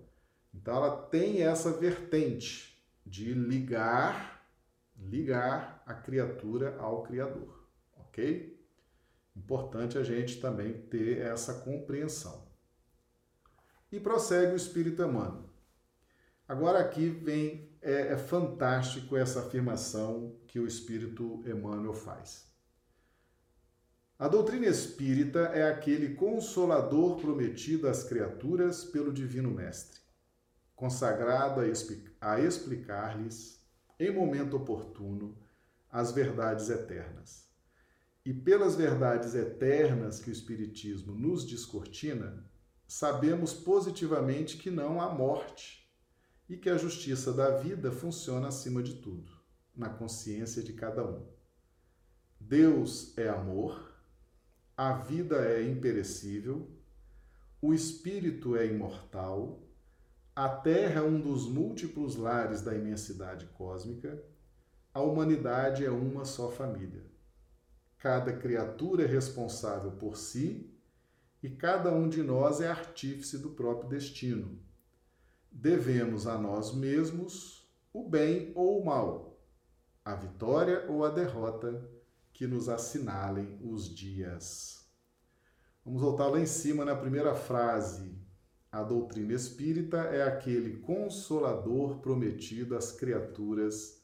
Então, 0.52 0.78
ela 0.78 1.04
tem 1.04 1.44
essa 1.44 1.72
vertente 1.72 2.84
de 3.06 3.32
ligar, 3.32 4.44
ligar 4.98 5.84
a 5.86 5.94
criatura 5.94 6.78
ao 6.80 7.04
Criador 7.04 7.56
ok? 8.16 8.55
Importante 9.36 9.98
a 9.98 10.04
gente 10.04 10.40
também 10.40 10.74
ter 10.74 11.20
essa 11.20 11.56
compreensão. 11.56 12.48
E 13.92 14.00
prossegue 14.00 14.54
o 14.54 14.56
Espírito 14.56 15.04
Emmanuel. 15.04 15.50
Agora 16.48 16.80
aqui 16.80 17.10
vem, 17.10 17.76
é, 17.82 18.14
é 18.14 18.18
fantástico 18.18 19.18
essa 19.18 19.42
afirmação 19.42 20.40
que 20.48 20.60
o 20.60 20.68
Espírito 20.68 21.44
Emmanuel 21.46 21.94
faz. 21.94 22.46
A 24.18 24.30
doutrina 24.30 24.68
espírita 24.68 25.40
é 25.40 25.70
aquele 25.70 26.16
consolador 26.16 27.20
prometido 27.20 27.90
às 27.90 28.04
criaturas 28.04 28.86
pelo 28.86 29.12
Divino 29.12 29.52
Mestre, 29.52 30.00
consagrado 30.74 31.60
a 32.22 32.40
explicar-lhes, 32.40 33.62
em 34.00 34.14
momento 34.14 34.56
oportuno, 34.56 35.38
as 35.90 36.14
verdades 36.14 36.70
eternas 36.70 37.46
e 38.26 38.34
pelas 38.34 38.76
verdades 38.76 39.36
eternas 39.36 40.20
que 40.20 40.32
o 40.32 40.34
Espiritismo 40.34 41.14
nos 41.14 41.46
descortina, 41.46 42.44
sabemos 42.88 43.54
positivamente 43.54 44.58
que 44.58 44.72
não 44.72 45.00
há 45.00 45.14
morte 45.14 45.88
e 46.50 46.58
que 46.58 46.70
a 46.70 46.78
justiça 46.78 47.32
da 47.32 47.52
vida 47.58 47.92
funciona 47.92 48.48
acima 48.48 48.82
de 48.82 48.96
tudo, 48.96 49.32
na 49.76 49.90
consciência 49.90 50.64
de 50.64 50.74
cada 50.74 51.06
um. 51.08 51.24
Deus 52.40 53.16
é 53.16 53.30
amor, 53.30 53.94
a 54.76 54.94
vida 54.94 55.46
é 55.46 55.64
imperecível, 55.64 56.68
o 57.62 57.74
espírito 57.74 58.56
é 58.56 58.66
imortal, 58.66 59.62
a 60.36 60.50
Terra 60.50 61.00
é 61.00 61.04
um 61.04 61.20
dos 61.20 61.48
múltiplos 61.48 62.16
lares 62.16 62.62
da 62.62 62.76
imensidade 62.76 63.46
cósmica, 63.54 64.22
a 64.94 65.02
humanidade 65.02 65.86
é 65.86 65.92
uma 65.92 66.26
só 66.26 66.50
família. 66.52 67.15
Cada 68.06 68.32
criatura 68.34 69.02
é 69.02 69.08
responsável 69.08 69.94
por 69.94 70.16
si 70.16 70.72
e 71.42 71.50
cada 71.50 71.92
um 71.92 72.08
de 72.08 72.22
nós 72.22 72.62
é 72.62 72.68
artífice 72.68 73.40
do 73.40 73.50
próprio 73.50 73.90
destino. 73.90 74.60
Devemos 75.52 76.28
a 76.28 76.38
nós 76.38 76.72
mesmos 76.72 77.68
o 77.92 78.08
bem 78.08 78.52
ou 78.54 78.80
o 78.80 78.86
mal, 78.86 79.44
a 80.06 80.14
vitória 80.14 80.86
ou 80.88 81.04
a 81.04 81.10
derrota 81.10 81.84
que 82.32 82.46
nos 82.46 82.70
assinalem 82.70 83.58
os 83.60 83.90
dias. 83.90 84.88
Vamos 85.84 86.00
voltar 86.00 86.28
lá 86.28 86.40
em 86.40 86.46
cima 86.46 86.86
na 86.86 86.96
primeira 86.96 87.34
frase. 87.34 88.16
A 88.72 88.84
doutrina 88.84 89.34
espírita 89.34 89.98
é 89.98 90.22
aquele 90.22 90.78
consolador 90.78 92.02
prometido 92.02 92.78
às 92.78 92.92
criaturas 92.92 94.00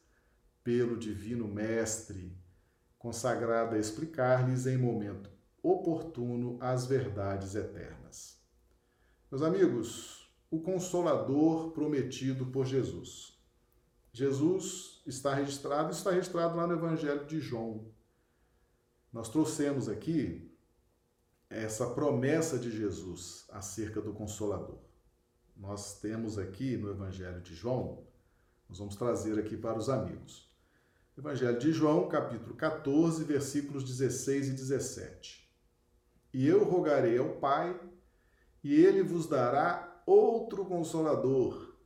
pelo 0.64 0.98
Divino 0.98 1.46
Mestre 1.46 2.41
consagrada 3.02 3.74
a 3.74 3.80
explicar-lhes 3.80 4.64
em 4.64 4.78
momento 4.78 5.28
oportuno 5.60 6.56
as 6.60 6.86
verdades 6.86 7.56
eternas. 7.56 8.40
Meus 9.28 9.42
amigos, 9.42 10.32
o 10.48 10.60
Consolador 10.60 11.72
prometido 11.72 12.46
por 12.46 12.64
Jesus. 12.64 13.36
Jesus 14.12 15.02
está 15.04 15.34
registrado, 15.34 15.90
está 15.90 16.12
registrado 16.12 16.56
lá 16.56 16.66
no 16.66 16.74
Evangelho 16.74 17.24
de 17.24 17.40
João. 17.40 17.90
Nós 19.12 19.28
trouxemos 19.28 19.88
aqui 19.88 20.48
essa 21.50 21.90
promessa 21.90 22.56
de 22.56 22.70
Jesus 22.70 23.46
acerca 23.50 24.00
do 24.00 24.12
Consolador. 24.12 24.78
Nós 25.56 25.98
temos 26.00 26.38
aqui 26.38 26.76
no 26.76 26.90
Evangelho 26.90 27.40
de 27.40 27.54
João, 27.54 28.06
nós 28.68 28.78
vamos 28.78 28.94
trazer 28.94 29.38
aqui 29.38 29.56
para 29.56 29.78
os 29.78 29.88
amigos. 29.88 30.51
Evangelho 31.16 31.58
de 31.58 31.72
João, 31.72 32.08
capítulo 32.08 32.54
14, 32.54 33.22
versículos 33.24 33.84
16 33.84 34.48
e 34.48 34.52
17. 34.52 35.46
E 36.32 36.48
eu 36.48 36.64
rogarei 36.64 37.18
ao 37.18 37.36
Pai, 37.36 37.78
e 38.64 38.74
ele 38.74 39.02
vos 39.02 39.26
dará 39.26 40.02
outro 40.06 40.64
consolador, 40.64 41.76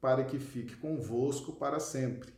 para 0.00 0.24
que 0.24 0.38
fique 0.38 0.76
convosco 0.76 1.56
para 1.56 1.80
sempre. 1.80 2.32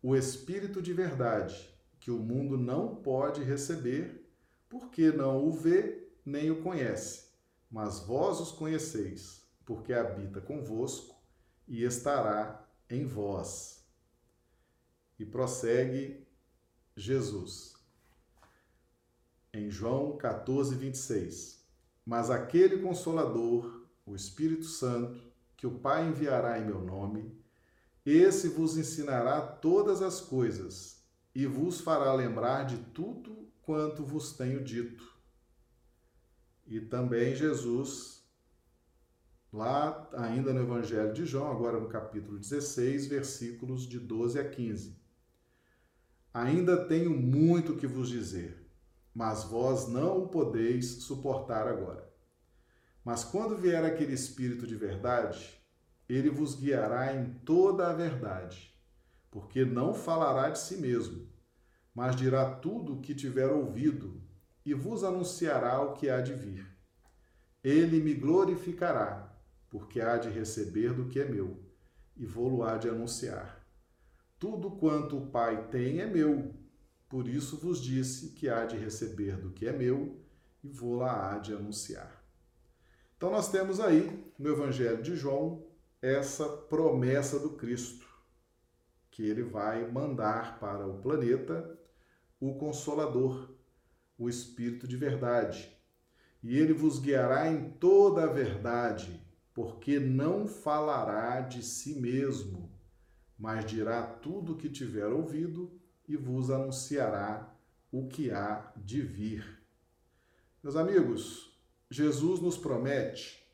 O 0.00 0.14
Espírito 0.14 0.80
de 0.80 0.92
verdade, 0.92 1.76
que 1.98 2.12
o 2.12 2.20
mundo 2.20 2.56
não 2.56 2.94
pode 2.94 3.42
receber, 3.42 4.30
porque 4.68 5.10
não 5.10 5.44
o 5.44 5.50
vê 5.50 6.08
nem 6.24 6.52
o 6.52 6.62
conhece. 6.62 7.32
Mas 7.68 7.98
vós 7.98 8.38
os 8.38 8.52
conheceis, 8.52 9.44
porque 9.64 9.92
habita 9.92 10.40
convosco 10.40 11.20
e 11.66 11.82
estará 11.82 12.64
em 12.88 13.04
vós. 13.04 13.75
E 15.18 15.24
prossegue 15.24 16.26
Jesus. 16.96 17.74
Em 19.52 19.70
João 19.70 20.16
14, 20.16 20.74
26. 20.74 21.64
Mas 22.04 22.30
aquele 22.30 22.78
Consolador, 22.78 23.86
o 24.04 24.14
Espírito 24.14 24.64
Santo, 24.64 25.20
que 25.56 25.66
o 25.66 25.78
Pai 25.78 26.06
enviará 26.06 26.58
em 26.58 26.66
meu 26.66 26.80
nome, 26.80 27.36
esse 28.04 28.48
vos 28.48 28.76
ensinará 28.76 29.40
todas 29.40 30.02
as 30.02 30.20
coisas 30.20 31.02
e 31.34 31.44
vos 31.44 31.80
fará 31.80 32.14
lembrar 32.14 32.64
de 32.64 32.78
tudo 32.78 33.48
quanto 33.62 34.04
vos 34.04 34.32
tenho 34.32 34.62
dito. 34.62 35.12
E 36.66 36.80
também 36.80 37.34
Jesus, 37.34 38.24
lá 39.52 40.08
ainda 40.12 40.52
no 40.52 40.60
Evangelho 40.60 41.12
de 41.12 41.26
João, 41.26 41.50
agora 41.50 41.80
no 41.80 41.88
capítulo 41.88 42.38
16, 42.38 43.06
versículos 43.06 43.88
de 43.88 43.98
12 43.98 44.38
a 44.38 44.48
15. 44.48 45.05
Ainda 46.38 46.84
tenho 46.84 47.18
muito 47.18 47.76
que 47.76 47.86
vos 47.86 48.10
dizer, 48.10 48.70
mas 49.14 49.44
vós 49.44 49.88
não 49.88 50.24
o 50.24 50.28
podeis 50.28 51.02
suportar 51.02 51.66
agora. 51.66 52.12
Mas 53.02 53.24
quando 53.24 53.56
vier 53.56 53.82
aquele 53.82 54.12
Espírito 54.12 54.66
de 54.66 54.76
verdade, 54.76 55.58
ele 56.06 56.28
vos 56.28 56.54
guiará 56.54 57.16
em 57.16 57.32
toda 57.38 57.88
a 57.88 57.94
verdade, 57.94 58.70
porque 59.30 59.64
não 59.64 59.94
falará 59.94 60.50
de 60.50 60.58
si 60.58 60.76
mesmo, 60.76 61.26
mas 61.94 62.14
dirá 62.14 62.56
tudo 62.56 62.96
o 62.96 63.00
que 63.00 63.14
tiver 63.14 63.50
ouvido 63.50 64.22
e 64.62 64.74
vos 64.74 65.04
anunciará 65.04 65.80
o 65.80 65.94
que 65.94 66.10
há 66.10 66.20
de 66.20 66.34
vir. 66.34 66.66
Ele 67.64 67.98
me 67.98 68.12
glorificará, 68.12 69.34
porque 69.70 70.02
há 70.02 70.18
de 70.18 70.28
receber 70.28 70.92
do 70.92 71.08
que 71.08 71.18
é 71.18 71.24
meu, 71.24 71.64
e 72.14 72.26
vou-lo 72.26 72.62
há 72.62 72.76
de 72.76 72.90
anunciar. 72.90 73.65
Tudo 74.38 74.70
quanto 74.70 75.16
o 75.16 75.26
Pai 75.26 75.68
tem 75.68 76.00
é 76.00 76.06
meu. 76.06 76.54
Por 77.08 77.26
isso 77.28 77.56
vos 77.56 77.80
disse 77.80 78.30
que 78.30 78.48
há 78.48 78.66
de 78.66 78.76
receber 78.76 79.36
do 79.36 79.50
que 79.50 79.66
é 79.66 79.72
meu 79.72 80.20
e 80.62 80.68
vou 80.68 80.96
lá 80.96 81.32
há 81.32 81.38
de 81.38 81.54
anunciar. 81.54 82.22
Então 83.16 83.30
nós 83.30 83.50
temos 83.50 83.80
aí 83.80 84.30
no 84.38 84.50
Evangelho 84.50 85.02
de 85.02 85.16
João 85.16 85.64
essa 86.02 86.46
promessa 86.46 87.38
do 87.38 87.50
Cristo, 87.50 88.06
que 89.10 89.22
ele 89.22 89.42
vai 89.42 89.90
mandar 89.90 90.60
para 90.60 90.86
o 90.86 90.98
planeta 90.98 91.78
o 92.38 92.54
Consolador, 92.56 93.50
o 94.18 94.28
Espírito 94.28 94.86
de 94.86 94.96
verdade. 94.96 95.74
E 96.42 96.58
ele 96.58 96.74
vos 96.74 96.98
guiará 96.98 97.50
em 97.50 97.70
toda 97.70 98.24
a 98.24 98.32
verdade, 98.32 99.24
porque 99.54 99.98
não 99.98 100.46
falará 100.46 101.40
de 101.40 101.62
si 101.62 101.98
mesmo, 101.98 102.70
mas 103.38 103.64
dirá 103.64 104.02
tudo 104.02 104.52
o 104.52 104.56
que 104.56 104.68
tiver 104.68 105.06
ouvido 105.06 105.70
e 106.08 106.16
vos 106.16 106.50
anunciará 106.50 107.54
o 107.90 108.08
que 108.08 108.30
há 108.30 108.72
de 108.76 109.00
vir. 109.00 109.62
Meus 110.62 110.76
amigos, 110.76 111.56
Jesus 111.90 112.40
nos 112.40 112.56
promete 112.56 113.44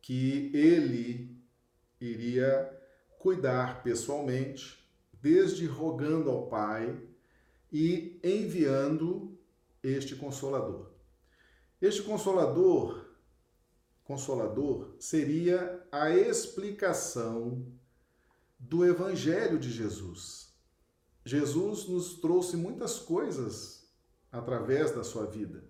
que 0.00 0.50
ele 0.54 1.36
iria 2.00 2.74
cuidar 3.18 3.82
pessoalmente, 3.82 4.78
desde 5.20 5.66
rogando 5.66 6.30
ao 6.30 6.46
Pai 6.46 6.98
e 7.72 8.18
enviando 8.22 9.36
este 9.82 10.14
consolador. 10.14 10.90
Este 11.80 12.02
consolador, 12.02 13.06
consolador 14.04 14.94
seria 14.98 15.86
a 15.92 16.10
explicação 16.10 17.66
do 18.58 18.84
evangelho 18.84 19.58
de 19.58 19.70
Jesus. 19.70 20.52
Jesus 21.24 21.86
nos 21.86 22.14
trouxe 22.20 22.56
muitas 22.56 22.98
coisas 22.98 23.88
através 24.32 24.90
da 24.94 25.04
sua 25.04 25.26
vida. 25.26 25.64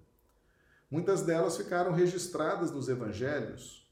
Muitas 0.91 1.23
delas 1.23 1.57
ficaram 1.57 1.93
registradas 1.93 2.71
nos 2.71 2.89
evangelhos. 2.89 3.87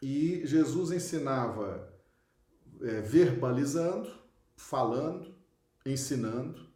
E 0.00 0.44
Jesus 0.46 0.90
ensinava 0.90 1.92
é, 2.80 3.00
verbalizando, 3.00 4.10
falando, 4.56 5.34
ensinando 5.84 6.72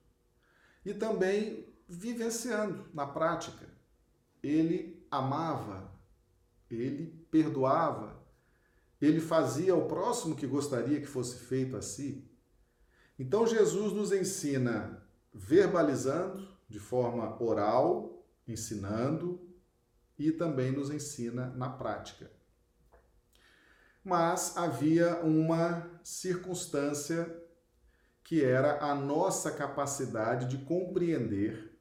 e 0.84 0.92
também 0.92 1.66
vivenciando 1.88 2.88
na 2.92 3.06
prática. 3.06 3.66
Ele 4.42 5.04
amava, 5.10 5.90
ele 6.70 7.26
perdoava, 7.30 8.15
ele 9.00 9.20
fazia 9.20 9.72
ao 9.72 9.86
próximo 9.86 10.34
que 10.34 10.46
gostaria 10.46 11.00
que 11.00 11.06
fosse 11.06 11.36
feito 11.36 11.76
a 11.76 11.82
si. 11.82 12.26
Então 13.18 13.46
Jesus 13.46 13.92
nos 13.92 14.12
ensina 14.12 15.02
verbalizando, 15.32 16.48
de 16.68 16.78
forma 16.78 17.42
oral, 17.42 18.26
ensinando, 18.46 19.40
e 20.18 20.32
também 20.32 20.72
nos 20.72 20.90
ensina 20.90 21.48
na 21.50 21.68
prática. 21.68 22.30
Mas 24.02 24.56
havia 24.56 25.20
uma 25.20 25.90
circunstância 26.02 27.42
que 28.22 28.42
era 28.42 28.82
a 28.82 28.94
nossa 28.94 29.50
capacidade 29.50 30.46
de 30.48 30.64
compreender 30.64 31.78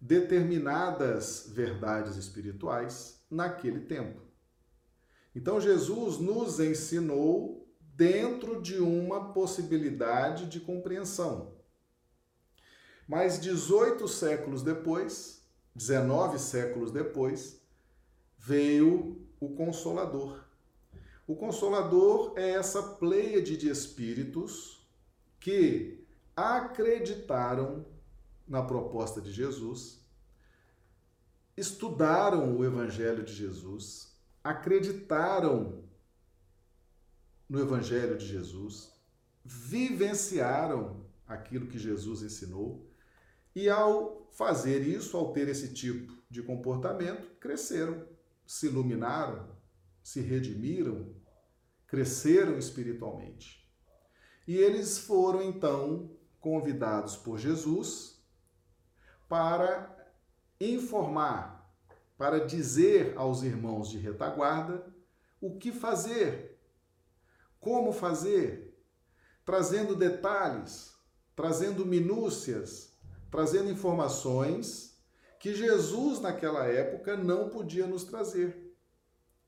determinadas 0.00 1.50
verdades 1.54 2.16
espirituais 2.16 3.24
naquele 3.30 3.80
tempo. 3.80 4.23
Então 5.34 5.60
Jesus 5.60 6.18
nos 6.18 6.60
ensinou 6.60 7.68
dentro 7.80 8.60
de 8.62 8.78
uma 8.78 9.32
possibilidade 9.32 10.46
de 10.46 10.60
compreensão. 10.60 11.52
Mas 13.06 13.40
18 13.40 14.06
séculos 14.08 14.62
depois, 14.62 15.42
19 15.74 16.38
séculos 16.38 16.90
depois, 16.90 17.60
veio 18.38 19.26
o 19.40 19.50
Consolador. 19.54 20.42
O 21.26 21.34
Consolador 21.34 22.34
é 22.36 22.50
essa 22.50 22.82
pleiade 22.82 23.56
de 23.56 23.68
espíritos 23.68 24.86
que 25.40 26.04
acreditaram 26.36 27.86
na 28.46 28.62
proposta 28.62 29.20
de 29.20 29.32
Jesus, 29.32 30.04
estudaram 31.56 32.56
o 32.56 32.64
Evangelho 32.64 33.22
de 33.22 33.32
Jesus, 33.32 34.13
acreditaram 34.44 35.82
no 37.48 37.58
Evangelho 37.58 38.16
de 38.18 38.26
Jesus, 38.26 38.92
vivenciaram 39.42 41.06
aquilo 41.26 41.66
que 41.66 41.78
Jesus 41.78 42.22
ensinou 42.22 42.86
e, 43.54 43.70
ao 43.70 44.28
fazer 44.32 44.86
isso, 44.86 45.16
ao 45.16 45.32
ter 45.32 45.48
esse 45.48 45.72
tipo 45.72 46.12
de 46.28 46.42
comportamento, 46.42 47.30
cresceram, 47.40 48.06
se 48.46 48.66
iluminaram, 48.66 49.48
se 50.02 50.20
redimiram, 50.20 51.14
cresceram 51.86 52.58
espiritualmente. 52.58 53.64
E 54.46 54.56
eles 54.56 54.98
foram 54.98 55.42
então 55.42 56.10
convidados 56.40 57.16
por 57.16 57.38
Jesus 57.38 58.22
para 59.28 59.90
informar, 60.60 61.53
para 62.16 62.44
dizer 62.44 63.12
aos 63.16 63.42
irmãos 63.42 63.90
de 63.90 63.98
retaguarda 63.98 64.86
o 65.40 65.56
que 65.58 65.72
fazer, 65.72 66.58
como 67.60 67.92
fazer, 67.92 68.74
trazendo 69.44 69.96
detalhes, 69.96 70.94
trazendo 71.34 71.84
minúcias, 71.84 72.96
trazendo 73.30 73.70
informações 73.70 74.98
que 75.38 75.54
Jesus 75.54 76.20
naquela 76.20 76.64
época 76.66 77.16
não 77.16 77.50
podia 77.50 77.86
nos 77.86 78.04
trazer. 78.04 78.74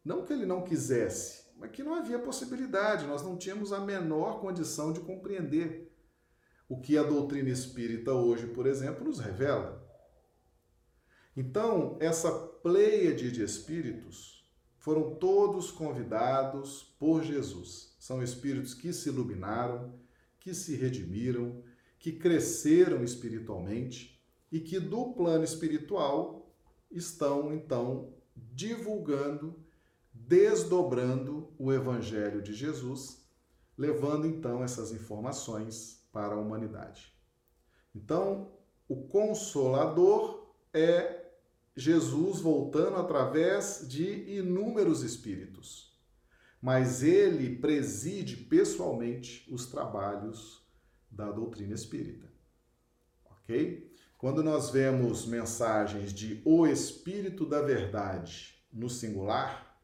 Não 0.04 0.24
que 0.24 0.32
ele 0.32 0.44
não 0.44 0.62
quisesse, 0.62 1.46
mas 1.56 1.70
que 1.70 1.82
não 1.82 1.94
havia 1.94 2.18
possibilidade, 2.18 3.06
nós 3.06 3.22
não 3.22 3.36
tínhamos 3.36 3.72
a 3.72 3.80
menor 3.80 4.40
condição 4.40 4.92
de 4.92 5.00
compreender 5.00 5.92
o 6.68 6.80
que 6.80 6.98
a 6.98 7.02
doutrina 7.02 7.48
espírita 7.48 8.12
hoje, 8.12 8.48
por 8.48 8.66
exemplo, 8.66 9.04
nos 9.04 9.18
revela. 9.20 9.85
Então, 11.36 11.96
essa 12.00 12.30
pleiade 12.32 13.30
de 13.30 13.42
espíritos 13.42 14.44
foram 14.78 15.16
todos 15.16 15.70
convidados 15.70 16.94
por 16.98 17.22
Jesus. 17.22 17.94
São 17.98 18.22
espíritos 18.22 18.72
que 18.72 18.92
se 18.92 19.08
iluminaram, 19.08 19.94
que 20.38 20.54
se 20.54 20.76
redimiram, 20.76 21.62
que 21.98 22.12
cresceram 22.12 23.02
espiritualmente 23.02 24.20
e 24.50 24.60
que 24.60 24.78
do 24.78 25.12
plano 25.12 25.44
espiritual 25.44 26.48
estão 26.90 27.52
então 27.52 28.14
divulgando 28.36 29.66
desdobrando 30.26 31.52
o 31.58 31.72
Evangelho 31.72 32.42
de 32.42 32.52
Jesus, 32.54 33.24
levando 33.76 34.26
então 34.26 34.64
essas 34.64 34.90
informações 34.90 36.04
para 36.12 36.34
a 36.34 36.38
humanidade. 36.38 37.12
Então, 37.94 38.50
o 38.88 39.06
Consolador 39.06 40.52
é 40.72 41.25
Jesus 41.76 42.40
voltando 42.40 42.96
através 42.96 43.86
de 43.86 44.38
inúmeros 44.38 45.02
espíritos, 45.02 45.94
mas 46.60 47.02
ele 47.02 47.56
preside 47.58 48.36
pessoalmente 48.36 49.46
os 49.52 49.66
trabalhos 49.66 50.66
da 51.10 51.30
doutrina 51.30 51.74
espírita. 51.74 52.32
Ok? 53.26 53.94
Quando 54.16 54.42
nós 54.42 54.70
vemos 54.70 55.26
mensagens 55.26 56.12
de 56.14 56.40
o 56.44 56.66
Espírito 56.66 57.44
da 57.44 57.60
Verdade 57.60 58.64
no 58.72 58.88
singular, 58.88 59.78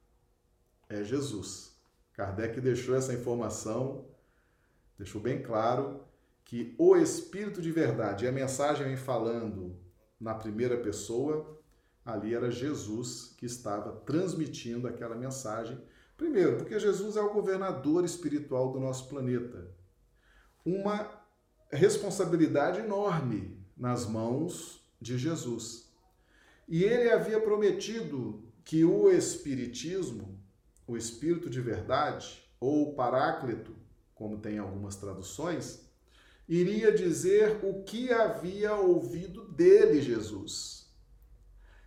é 0.88 1.04
Jesus. 1.04 1.76
Kardec 2.14 2.58
deixou 2.60 2.94
essa 2.94 3.12
informação, 3.12 4.08
deixou 4.96 5.20
bem 5.20 5.42
claro 5.42 6.04
que 6.44 6.74
o 6.78 6.96
Espírito 6.96 7.60
de 7.60 7.70
verdade, 7.70 8.24
e 8.24 8.28
a 8.28 8.32
mensagem 8.32 8.86
vem 8.86 8.96
falando 8.96 9.78
na 10.18 10.34
primeira 10.34 10.78
pessoa, 10.78 11.61
ali 12.04 12.34
era 12.34 12.50
Jesus 12.50 13.34
que 13.36 13.46
estava 13.46 13.92
transmitindo 13.92 14.88
aquela 14.88 15.14
mensagem. 15.14 15.80
Primeiro, 16.16 16.56
porque 16.56 16.78
Jesus 16.78 17.16
é 17.16 17.20
o 17.20 17.32
governador 17.32 18.04
espiritual 18.04 18.72
do 18.72 18.80
nosso 18.80 19.08
planeta. 19.08 19.70
Uma 20.64 21.22
responsabilidade 21.70 22.80
enorme 22.80 23.58
nas 23.76 24.06
mãos 24.06 24.86
de 25.00 25.18
Jesus. 25.18 25.92
E 26.68 26.84
ele 26.84 27.10
havia 27.10 27.40
prometido 27.40 28.44
que 28.64 28.84
o 28.84 29.10
Espiritismo 29.10 30.42
o 30.86 30.96
Espírito 30.96 31.48
de 31.48 31.60
verdade, 31.60 32.42
ou 32.60 32.90
o 32.90 32.94
Paráclito, 32.94 33.74
como 34.14 34.38
tem 34.38 34.58
algumas 34.58 34.96
traduções, 34.96 35.80
iria 36.48 36.92
dizer 36.92 37.60
o 37.64 37.82
que 37.82 38.12
havia 38.12 38.74
ouvido 38.74 39.48
dele, 39.48 40.02
Jesus. 40.02 40.81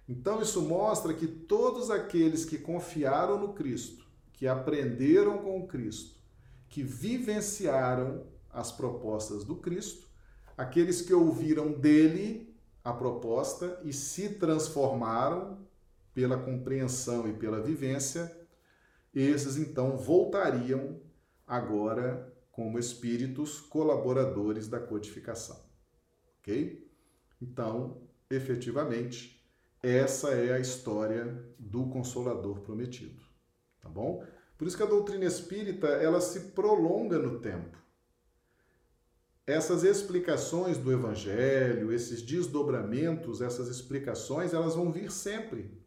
Então, 0.08 0.42
isso 0.42 0.62
mostra 0.62 1.14
que 1.14 1.28
todos 1.28 1.90
aqueles 1.90 2.46
que 2.46 2.58
confiaram 2.58 3.40
no 3.40 3.54
Cristo, 3.54 4.06
que 4.34 4.48
aprenderam 4.48 5.40
com 5.40 5.60
o 5.60 5.68
Cristo, 5.68 6.16
que 6.70 6.84
vivenciaram 6.84 8.28
as 8.52 8.72
propostas 8.72 9.44
do 9.44 9.56
Cristo, 9.56 10.08
aqueles 10.58 11.02
que 11.02 11.14
ouviram 11.14 11.72
dele 11.72 12.56
a 12.84 12.94
proposta 12.94 13.80
e 13.84 13.92
se 13.92 14.30
transformaram 14.36 15.66
pela 16.14 16.38
compreensão 16.38 17.28
e 17.28 17.34
pela 17.34 17.60
vivência, 17.60 18.32
esses 19.14 19.58
então 19.58 19.98
voltariam 19.98 21.02
agora 21.48 22.34
como 22.52 22.80
espíritos 22.80 23.60
colaboradores 23.60 24.68
da 24.68 24.80
codificação. 24.80 25.60
Ok? 26.40 26.90
Então, 27.42 28.02
efetivamente, 28.30 29.35
essa 29.90 30.32
é 30.32 30.54
a 30.54 30.60
história 30.60 31.44
do 31.60 31.88
Consolador 31.88 32.62
prometido. 32.62 33.22
Tá 33.82 33.90
bom? 33.90 34.26
Por 34.58 34.68
isso 34.68 34.78
que 34.78 34.84
a 34.84 34.88
doutrina 34.88 35.26
espírita 35.26 35.88
ela 35.88 36.22
se 36.22 36.52
prolonga 36.52 37.20
no 37.20 37.40
tempo. 37.40 37.78
Essas 39.46 39.84
explicações 39.84 40.78
do 40.78 40.92
Evangelho, 40.92 41.92
esses 41.92 42.22
desdobramentos, 42.22 43.42
essas 43.42 43.68
explicações, 43.68 44.54
elas 44.54 44.74
vão 44.74 44.92
vir 44.92 45.12
sempre. 45.12 45.80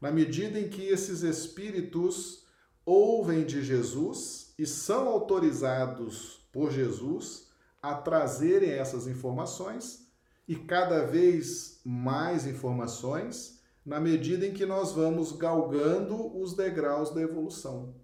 Na 0.00 0.12
medida 0.12 0.58
em 0.60 0.68
que 0.68 0.82
esses 0.82 1.22
espíritos 1.22 2.46
ouvem 2.84 3.44
de 3.44 3.62
Jesus 3.62 4.54
e 4.58 4.66
são 4.66 5.08
autorizados 5.08 6.46
por 6.52 6.70
Jesus 6.70 7.48
a 7.80 7.94
trazerem 7.94 8.70
essas 8.70 9.08
informações 9.08 10.11
e 10.46 10.56
cada 10.56 11.06
vez 11.06 11.80
mais 11.84 12.46
informações 12.46 13.62
na 13.84 14.00
medida 14.00 14.46
em 14.46 14.52
que 14.52 14.66
nós 14.66 14.92
vamos 14.92 15.32
galgando 15.32 16.36
os 16.38 16.54
degraus 16.54 17.10
da 17.10 17.20
evolução. 17.20 17.94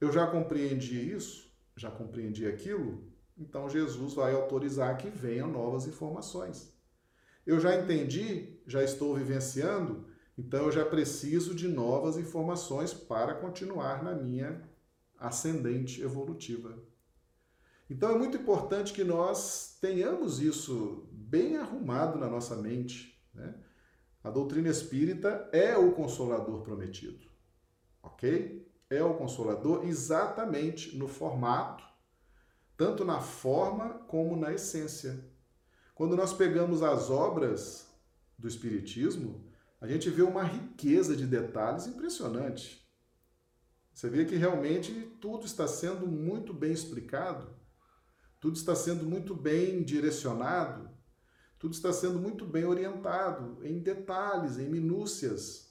Eu 0.00 0.10
já 0.12 0.26
compreendi 0.26 1.12
isso, 1.12 1.52
já 1.76 1.90
compreendi 1.90 2.46
aquilo, 2.46 3.04
então 3.38 3.68
Jesus 3.68 4.14
vai 4.14 4.34
autorizar 4.34 4.96
que 4.96 5.08
venham 5.08 5.48
novas 5.48 5.86
informações. 5.86 6.72
Eu 7.46 7.58
já 7.58 7.78
entendi, 7.78 8.60
já 8.66 8.82
estou 8.82 9.14
vivenciando, 9.14 10.06
então 10.36 10.66
eu 10.66 10.72
já 10.72 10.84
preciso 10.84 11.54
de 11.54 11.68
novas 11.68 12.16
informações 12.16 12.92
para 12.92 13.34
continuar 13.34 14.02
na 14.02 14.14
minha 14.14 14.62
ascendente 15.18 16.00
evolutiva. 16.02 16.78
Então 17.88 18.10
é 18.10 18.18
muito 18.18 18.36
importante 18.36 18.92
que 18.92 19.02
nós 19.02 19.76
tenhamos 19.80 20.40
isso 20.40 21.08
bem 21.30 21.56
arrumado 21.56 22.18
na 22.18 22.28
nossa 22.28 22.56
mente. 22.56 23.16
Né? 23.32 23.54
A 24.22 24.30
doutrina 24.30 24.68
espírita 24.68 25.48
é 25.52 25.76
o 25.76 25.92
consolador 25.92 26.62
prometido, 26.62 27.26
ok? 28.02 28.68
É 28.90 29.02
o 29.04 29.14
consolador 29.14 29.86
exatamente 29.86 30.96
no 30.98 31.06
formato, 31.06 31.84
tanto 32.76 33.04
na 33.04 33.20
forma 33.20 33.90
como 34.08 34.36
na 34.36 34.52
essência. 34.52 35.24
Quando 35.94 36.16
nós 36.16 36.32
pegamos 36.32 36.82
as 36.82 37.08
obras 37.08 37.88
do 38.36 38.48
Espiritismo, 38.48 39.48
a 39.80 39.86
gente 39.86 40.10
vê 40.10 40.22
uma 40.22 40.42
riqueza 40.42 41.16
de 41.16 41.26
detalhes 41.26 41.86
impressionante. 41.86 42.84
Você 43.94 44.08
vê 44.08 44.24
que 44.24 44.34
realmente 44.34 44.92
tudo 45.20 45.46
está 45.46 45.68
sendo 45.68 46.06
muito 46.06 46.52
bem 46.52 46.72
explicado, 46.72 47.54
tudo 48.40 48.56
está 48.56 48.74
sendo 48.74 49.04
muito 49.04 49.34
bem 49.34 49.82
direcionado, 49.82 50.90
tudo 51.60 51.74
está 51.74 51.92
sendo 51.92 52.18
muito 52.18 52.46
bem 52.46 52.64
orientado 52.64 53.58
em 53.62 53.78
detalhes, 53.80 54.58
em 54.58 54.66
minúcias. 54.66 55.70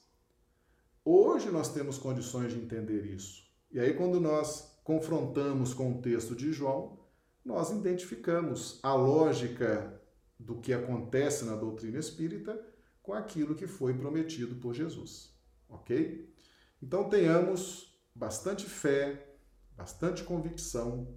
Hoje 1.04 1.50
nós 1.50 1.74
temos 1.74 1.98
condições 1.98 2.52
de 2.52 2.60
entender 2.60 3.04
isso. 3.04 3.50
E 3.72 3.80
aí, 3.80 3.92
quando 3.94 4.20
nós 4.20 4.80
confrontamos 4.84 5.74
com 5.74 5.90
o 5.92 6.00
texto 6.00 6.36
de 6.36 6.52
João, 6.52 7.00
nós 7.44 7.70
identificamos 7.72 8.78
a 8.84 8.94
lógica 8.94 10.00
do 10.38 10.60
que 10.60 10.72
acontece 10.72 11.44
na 11.44 11.56
doutrina 11.56 11.98
espírita 11.98 12.64
com 13.02 13.12
aquilo 13.12 13.56
que 13.56 13.66
foi 13.66 13.92
prometido 13.92 14.54
por 14.54 14.72
Jesus. 14.72 15.36
Ok? 15.68 16.32
Então 16.80 17.08
tenhamos 17.08 18.00
bastante 18.14 18.64
fé, 18.64 19.34
bastante 19.76 20.22
convicção 20.22 21.16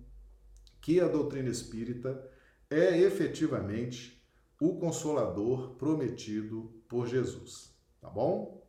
que 0.82 1.00
a 1.00 1.08
doutrina 1.08 1.50
espírita 1.50 2.28
é 2.72 2.98
efetivamente 2.98 4.23
o 4.60 4.80
consolador 4.80 5.76
prometido 5.76 6.84
por 6.88 7.08
Jesus. 7.08 7.74
Tá 8.00 8.10
bom? 8.10 8.66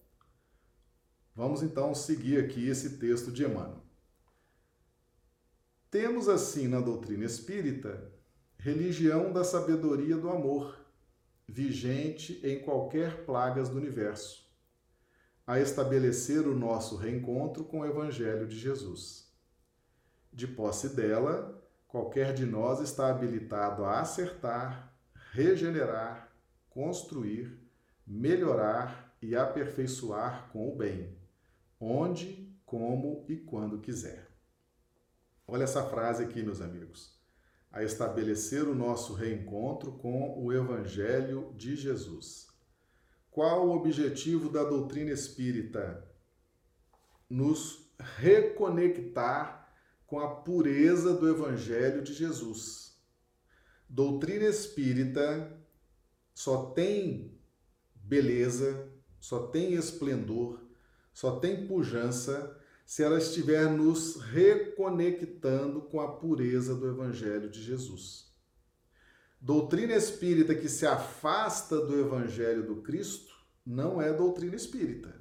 Vamos 1.35 1.63
então 1.63 1.95
seguir 1.95 2.39
aqui 2.39 2.69
esse 2.69 2.99
texto 2.99 3.33
de 3.33 3.45
Emmanuel. 3.45 3.83
Temos 5.91 6.29
assim 6.29 6.69
na 6.69 6.81
doutrina 6.81 7.25
espírita 7.25 8.13
religião 8.59 9.33
da 9.33 9.45
sabedoria 9.45 10.17
do 10.17 10.31
amor, 10.31 10.79
vigente 11.47 12.41
em 12.43 12.63
qualquer 12.63 13.25
plagas 13.27 13.69
do 13.69 13.77
universo 13.77 14.45
a 15.47 15.61
estabelecer 15.61 16.47
o 16.47 16.55
nosso 16.55 16.97
reencontro 16.97 17.65
com 17.65 17.81
o 17.81 17.87
Evangelho 17.87 18.47
de 18.47 18.59
Jesus. 18.59 19.31
De 20.33 20.49
posse 20.49 20.89
dela, 20.89 21.63
qualquer 21.87 22.33
de 22.33 22.47
nós 22.47 22.81
está 22.81 23.11
habilitado 23.11 23.85
a 23.85 24.01
acertar, 24.01 24.94
regenerar, 25.35 26.33
construir, 26.71 27.59
melhorar 28.07 29.17
e 29.21 29.35
aperfeiçoar 29.35 30.49
com 30.53 30.69
o 30.69 30.77
bem, 30.77 31.19
onde, 31.81 32.57
como 32.65 33.27
e 33.29 33.37
quando 33.37 33.81
quiser. 33.81 34.31
Olha 35.45 35.65
essa 35.65 35.83
frase 35.91 36.23
aqui, 36.23 36.41
meus 36.41 36.61
amigos. 36.61 37.19
A 37.73 37.83
estabelecer 37.83 38.69
o 38.69 38.77
nosso 38.77 39.13
reencontro 39.13 39.99
com 39.99 40.41
o 40.41 40.53
Evangelho 40.53 41.53
de 41.57 41.75
Jesus. 41.75 42.47
Qual 43.29 43.67
o 43.67 43.75
objetivo 43.75 44.49
da 44.49 44.63
doutrina 44.63 45.11
espírita? 45.11 46.09
Nos 47.29 47.93
reconectar 47.99 49.69
com 50.07 50.21
a 50.21 50.33
pureza 50.37 51.13
do 51.13 51.29
Evangelho 51.29 52.03
de 52.03 52.15
Jesus. 52.15 52.94
Doutrina 53.95 54.47
espírita 54.47 55.57
só 56.35 56.73
tem 56.73 57.39
beleza, 57.95 58.93
só 59.21 59.47
tem 59.47 59.75
esplendor, 59.75 60.61
só 61.13 61.39
tem 61.39 61.65
pujança 61.69 62.61
se 62.85 63.05
ela 63.05 63.19
estiver 63.19 63.71
nos 63.71 64.17
reconectando 64.17 65.81
com 65.83 66.01
a 66.01 66.17
pureza 66.17 66.75
do 66.75 66.89
Evangelho 66.89 67.49
de 67.49 67.63
Jesus. 67.63 68.35
Doutrina 69.41 69.95
espírita 69.95 70.57
que 70.57 70.69
se 70.69 70.85
afasta 70.89 71.81
do 71.81 71.97
evangelho 71.97 72.67
do 72.67 72.83
Cristo 72.83 73.33
não 73.65 74.03
é 74.03 74.13
doutrina 74.13 74.57
espírita. 74.57 75.15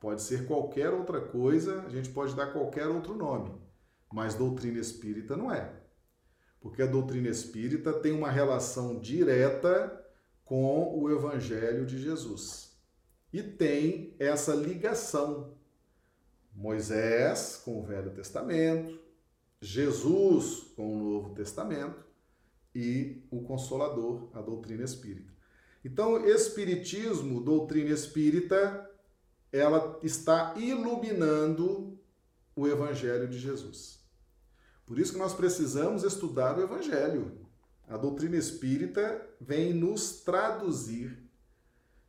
Pode 0.00 0.22
ser 0.22 0.48
qualquer 0.48 0.90
outra 0.90 1.20
coisa, 1.20 1.82
a 1.82 1.88
gente 1.90 2.08
pode 2.10 2.34
dar 2.34 2.52
qualquer 2.52 2.88
outro 2.88 3.14
nome, 3.14 3.54
mas 4.12 4.34
doutrina 4.34 4.80
espírita 4.80 5.36
não 5.36 5.52
é. 5.52 5.86
Porque 6.60 6.82
a 6.82 6.86
doutrina 6.86 7.28
espírita 7.28 7.92
tem 7.92 8.12
uma 8.12 8.30
relação 8.30 8.98
direta 8.98 10.04
com 10.44 10.98
o 10.98 11.10
evangelho 11.10 11.86
de 11.86 12.02
Jesus. 12.02 12.76
E 13.32 13.42
tem 13.42 14.14
essa 14.18 14.54
ligação. 14.54 15.56
Moisés 16.54 17.60
com 17.64 17.78
o 17.78 17.82
Velho 17.84 18.10
Testamento, 18.10 18.98
Jesus 19.60 20.72
com 20.74 20.92
o 20.92 21.12
Novo 21.12 21.34
Testamento 21.34 22.04
e 22.74 23.22
o 23.30 23.42
Consolador, 23.42 24.28
a 24.32 24.40
doutrina 24.40 24.82
espírita. 24.82 25.32
Então, 25.84 26.26
espiritismo, 26.26 27.40
doutrina 27.40 27.90
espírita, 27.90 28.90
ela 29.52 29.98
está 30.02 30.54
iluminando 30.56 31.98
o 32.54 32.66
evangelho 32.66 33.28
de 33.28 33.38
Jesus. 33.38 33.97
Por 34.88 34.98
isso 34.98 35.12
que 35.12 35.18
nós 35.18 35.34
precisamos 35.34 36.02
estudar 36.02 36.58
o 36.58 36.62
evangelho. 36.62 37.46
A 37.86 37.98
doutrina 37.98 38.36
espírita 38.36 39.22
vem 39.38 39.74
nos 39.74 40.22
traduzir, 40.22 41.30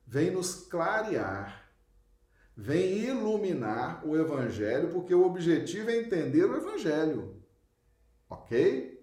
vem 0.08 0.32
nos 0.32 0.56
clarear, 0.56 1.70
vem 2.56 3.00
iluminar 3.00 4.08
o 4.08 4.18
evangelho, 4.18 4.92
porque 4.92 5.14
o 5.14 5.26
objetivo 5.26 5.90
é 5.90 5.98
entender 5.98 6.46
o 6.46 6.56
evangelho. 6.56 7.44
OK? 8.30 8.98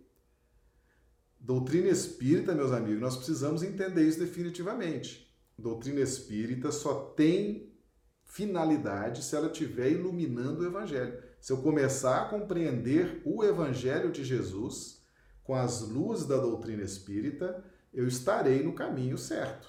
Doutrina 1.39 1.89
espírita, 1.89 2.55
meus 2.55 2.73
amigos, 2.73 3.01
nós 3.01 3.17
precisamos 3.17 3.63
entender 3.63 4.09
isso 4.09 4.19
definitivamente. 4.19 5.31
Doutrina 5.59 6.01
espírita 6.01 6.73
só 6.73 7.11
tem 7.11 7.77
finalidade 8.25 9.23
se 9.23 9.37
ela 9.37 9.49
estiver 9.49 9.93
iluminando 9.93 10.63
o 10.63 10.67
Evangelho. 10.67 11.26
Se 11.47 11.53
eu 11.53 11.59
começar 11.59 12.23
a 12.23 12.29
compreender 12.29 13.23
o 13.25 13.45
Evangelho 13.45 14.11
de 14.11 14.25
Jesus 14.25 15.07
com 15.45 15.55
as 15.55 15.81
luzes 15.81 16.27
da 16.27 16.39
doutrina 16.39 16.83
espírita, 16.83 17.65
eu 17.95 18.09
estarei 18.09 18.65
no 18.65 18.73
caminho 18.73 19.17
certo. 19.17 19.69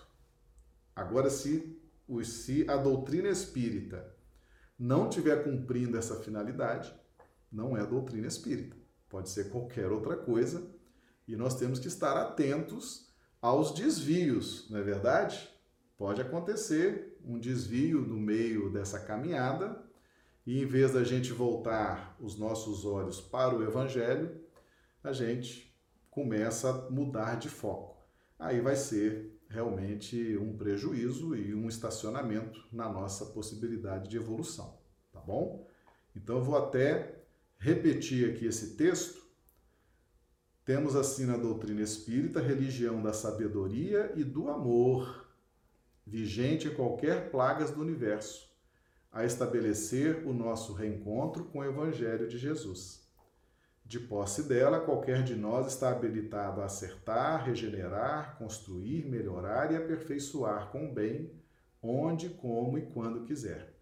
Agora, 0.96 1.30
se, 1.30 1.80
se 2.24 2.68
a 2.68 2.78
doutrina 2.78 3.30
espírita 3.30 4.12
não 4.76 5.08
estiver 5.08 5.44
cumprindo 5.44 6.00
essa 6.00 6.16
finalidade, 6.16 6.92
não 7.52 7.78
é 7.78 7.86
doutrina 7.86 8.26
espírita. 8.26 8.76
Pode 9.08 9.30
ser 9.30 9.52
qualquer 9.52 9.92
outra 9.92 10.18
coisa 10.18 10.68
e 11.28 11.36
nós 11.36 11.60
temos 11.60 11.78
que 11.78 11.88
estar 11.88 12.18
atentos 12.20 13.14
aos 13.40 13.72
desvios, 13.72 14.68
não 14.72 14.80
é 14.80 14.82
verdade? 14.82 15.48
Pode 15.96 16.22
acontecer 16.22 17.20
um 17.24 17.38
desvio 17.38 18.02
no 18.02 18.18
meio 18.18 18.74
dessa 18.74 19.00
caminhada 19.00 19.87
E 20.48 20.62
em 20.62 20.66
vez 20.66 20.94
da 20.94 21.04
gente 21.04 21.34
voltar 21.34 22.16
os 22.22 22.40
nossos 22.40 22.86
olhos 22.86 23.20
para 23.20 23.54
o 23.54 23.62
Evangelho, 23.62 24.34
a 25.04 25.12
gente 25.12 25.78
começa 26.10 26.70
a 26.70 26.90
mudar 26.90 27.36
de 27.36 27.50
foco. 27.50 27.98
Aí 28.40 28.62
vai 28.62 28.78
ser 28.78 29.38
realmente 29.50 30.38
um 30.38 30.56
prejuízo 30.56 31.36
e 31.36 31.54
um 31.54 31.68
estacionamento 31.68 32.66
na 32.72 32.88
nossa 32.88 33.26
possibilidade 33.26 34.08
de 34.08 34.16
evolução, 34.16 34.80
tá 35.12 35.20
bom? 35.20 35.68
Então 36.16 36.38
eu 36.38 36.44
vou 36.44 36.56
até 36.56 37.26
repetir 37.58 38.30
aqui 38.30 38.46
esse 38.46 38.78
texto. 38.78 39.22
Temos 40.64 40.96
assim 40.96 41.26
na 41.26 41.36
doutrina 41.36 41.82
espírita 41.82 42.40
religião 42.40 43.02
da 43.02 43.12
sabedoria 43.12 44.14
e 44.16 44.24
do 44.24 44.48
amor, 44.48 45.28
vigente 46.06 46.70
em 46.70 46.74
qualquer 46.74 47.32
plagas 47.32 47.72
do 47.72 47.82
universo, 47.82 48.48
a 49.12 49.26
estabelecer 49.26 50.28
o 50.28 50.34
nosso 50.34 50.74
reencontro 50.74 51.46
com 51.46 51.60
o 51.60 51.66
evangelho 51.66 52.28
de 52.28 52.38
Jesus. 52.38 53.08
De 53.86 54.00
posse 54.00 54.44
dela, 54.44 54.82
qualquer 54.82 55.24
de 55.24 55.34
nós 55.34 55.68
está 55.68 55.90
habilitado 55.90 56.62
a 56.62 56.66
acertar, 56.66 57.46
regenerar, 57.46 58.38
construir, 58.38 59.06
melhorar 59.06 59.72
e 59.72 59.78
aperfeiçoar 59.78 60.72
com 60.72 60.94
bem, 60.94 61.32
onde, 61.82 62.30
como 62.30 62.78
e 62.78 62.82
quando 62.88 63.24
quiser. 63.24 63.74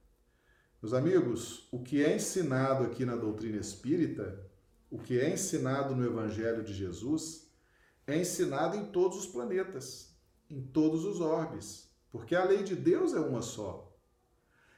Meus 0.82 0.94
amigos, 0.94 1.68
o 1.72 1.82
que 1.82 2.04
é 2.04 2.16
ensinado 2.16 2.84
aqui 2.84 3.04
na 3.06 3.16
doutrina 3.16 3.58
espírita, 3.58 4.46
o 4.92 5.00
que 5.00 5.20
é 5.20 5.34
ensinado 5.34 5.96
no 5.96 6.06
Evangelho 6.06 6.64
de 6.64 6.74
Jesus, 6.74 7.52
é 8.06 8.16
ensinado 8.16 8.78
em 8.78 8.86
todos 8.86 9.18
os 9.18 9.26
planetas, 9.26 10.16
em 10.48 10.62
todos 10.62 11.04
os 11.04 11.20
orbes, 11.20 11.90
porque 12.12 12.36
a 12.36 12.46
lei 12.46 12.62
de 12.62 12.76
Deus 12.76 13.16
é 13.16 13.20
uma 13.20 13.42
só. 13.42 13.85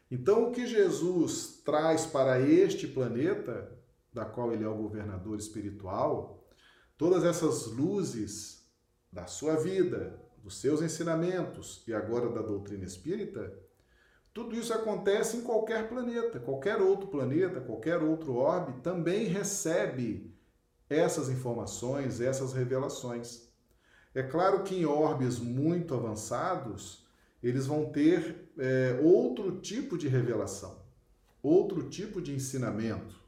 Então, 0.10 0.48
o 0.48 0.52
que 0.52 0.65
Jesus 0.65 1.62
traz 1.65 2.06
para 2.06 2.39
este 2.39 2.88
planeta 2.88 3.72
da 4.13 4.26
qual 4.26 4.52
ele 4.52 4.63
é 4.63 4.67
o 4.67 4.78
governador 4.78 5.38
espiritual, 5.38 6.48
todas 6.98 7.24
essas 7.24 7.67
luzes 7.67 8.65
da 9.12 9.28
sua 9.28 9.56
vida, 9.56 10.20
dos 10.38 10.60
seus 10.60 10.82
ensinamentos 10.82 11.84
e 11.88 11.93
agora 11.93 12.30
da 12.30 12.41
doutrina 12.41 12.86
espírita, 12.86 13.54
tudo 14.34 14.56
isso 14.56 14.74
acontece 14.74 15.38
em 15.38 15.41
qualquer 15.41 15.89
planeta, 15.89 16.39
qualquer 16.39 16.80
outro 16.82 17.08
planeta, 17.08 17.60
qualquer 17.60 18.02
outro 18.02 18.36
orbe 18.36 18.82
também 18.82 19.26
recebe 19.26 20.32
essas 20.89 21.28
informações, 21.28 22.22
essas 22.22 22.54
revelações. 22.54 23.48
É 24.13 24.24
claro 24.24 24.63
que 24.63 24.76
em 24.76 24.86
orbes 24.86 25.39
muito 25.39 25.93
avançados, 25.93 27.07
eles 27.41 27.65
vão 27.65 27.86
ter 27.86 28.50
é, 28.58 29.00
outro 29.04 29.60
tipo 29.60 29.97
de 29.97 30.08
revelação, 30.08 30.82
outro 31.41 31.89
tipo 31.89 32.21
de 32.21 32.34
ensinamento 32.34 33.28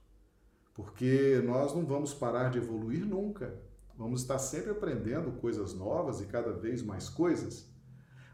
porque 0.80 1.42
nós 1.44 1.76
não 1.76 1.86
vamos 1.86 2.14
parar 2.14 2.50
de 2.50 2.58
evoluir 2.58 3.06
nunca. 3.06 3.54
Vamos 3.98 4.22
estar 4.22 4.40
sempre 4.40 4.72
aprendendo 4.72 5.34
coisas 5.34 5.74
novas 5.74 6.22
e 6.22 6.26
cada 6.26 6.54
vez 6.54 6.82
mais 6.82 7.10
coisas. 7.10 7.70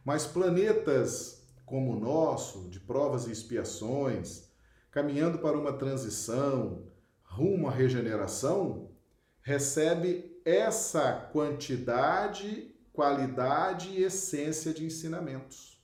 Mas 0.05 0.27
planetas 0.27 1.43
como 1.65 1.93
o 1.93 1.99
nosso, 1.99 2.69
de 2.69 2.79
provas 2.79 3.25
e 3.25 3.31
expiações, 3.31 4.47
caminhando 4.91 5.39
para 5.39 5.57
uma 5.57 5.73
transição 5.73 6.83
rumo 7.23 7.67
à 7.67 7.71
regeneração, 7.71 8.91
recebe 9.41 10.39
essa 10.45 11.13
quantidade, 11.33 12.74
qualidade 12.95 13.89
e 13.89 14.03
essência 14.03 14.73
de 14.73 14.86
ensinamentos. 14.86 15.77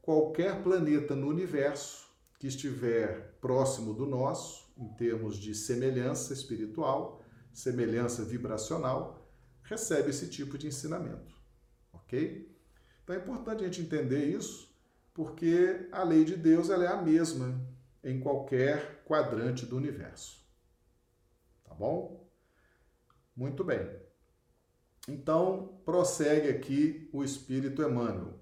Qualquer 0.00 0.62
planeta 0.62 1.16
no 1.16 1.26
universo 1.26 2.08
que 2.38 2.46
estiver 2.46 3.36
próximo 3.40 3.92
do 3.92 4.06
nosso, 4.06 4.72
em 4.78 4.88
termos 4.94 5.36
de 5.36 5.54
semelhança 5.54 6.32
espiritual, 6.32 7.20
semelhança 7.52 8.24
vibracional, 8.24 9.28
recebe 9.64 10.10
esse 10.10 10.30
tipo 10.30 10.56
de 10.56 10.68
ensinamento. 10.68 11.34
Ok? 11.92 12.56
Então 13.02 13.16
é 13.16 13.18
importante 13.18 13.64
a 13.64 13.66
gente 13.66 13.80
entender 13.82 14.26
isso, 14.26 14.72
porque 15.12 15.88
a 15.90 16.04
lei 16.04 16.24
de 16.24 16.36
Deus 16.36 16.70
ela 16.70 16.84
é 16.84 16.88
a 16.88 17.02
mesma 17.02 17.60
em 18.04 18.20
qualquer 18.20 19.02
quadrante 19.04 19.66
do 19.66 19.76
universo. 19.76 20.46
Tá 21.64 21.74
bom? 21.74 22.30
Muito 23.34 23.64
bem. 23.64 24.05
Então, 25.08 25.80
prossegue 25.84 26.48
aqui 26.48 27.08
o 27.12 27.22
Espírito 27.22 27.80
Emmanuel. 27.82 28.34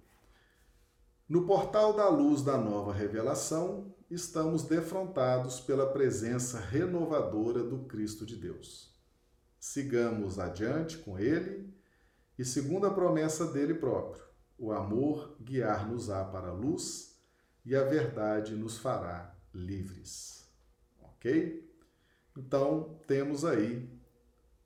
No 1.28 1.46
portal 1.46 1.92
da 1.94 2.08
luz 2.08 2.42
da 2.42 2.56
nova 2.56 2.92
revelação, 2.92 3.94
estamos 4.10 4.62
defrontados 4.62 5.60
pela 5.60 5.92
presença 5.92 6.58
renovadora 6.58 7.62
do 7.62 7.84
Cristo 7.84 8.24
de 8.24 8.36
Deus. 8.36 8.94
Sigamos 9.60 10.38
adiante 10.38 10.98
com 10.98 11.18
Ele 11.18 11.74
e, 12.38 12.44
segundo 12.44 12.86
a 12.86 12.94
promessa 12.94 13.46
dele 13.46 13.74
próprio, 13.74 14.22
o 14.58 14.72
amor 14.72 15.36
guiar-nos-á 15.40 16.24
para 16.24 16.48
a 16.48 16.52
luz 16.52 17.18
e 17.64 17.76
a 17.76 17.84
verdade 17.84 18.54
nos 18.54 18.78
fará 18.78 19.34
livres. 19.52 20.46
Ok? 21.02 21.70
Então, 22.36 22.98
temos 23.06 23.44
aí 23.44 23.93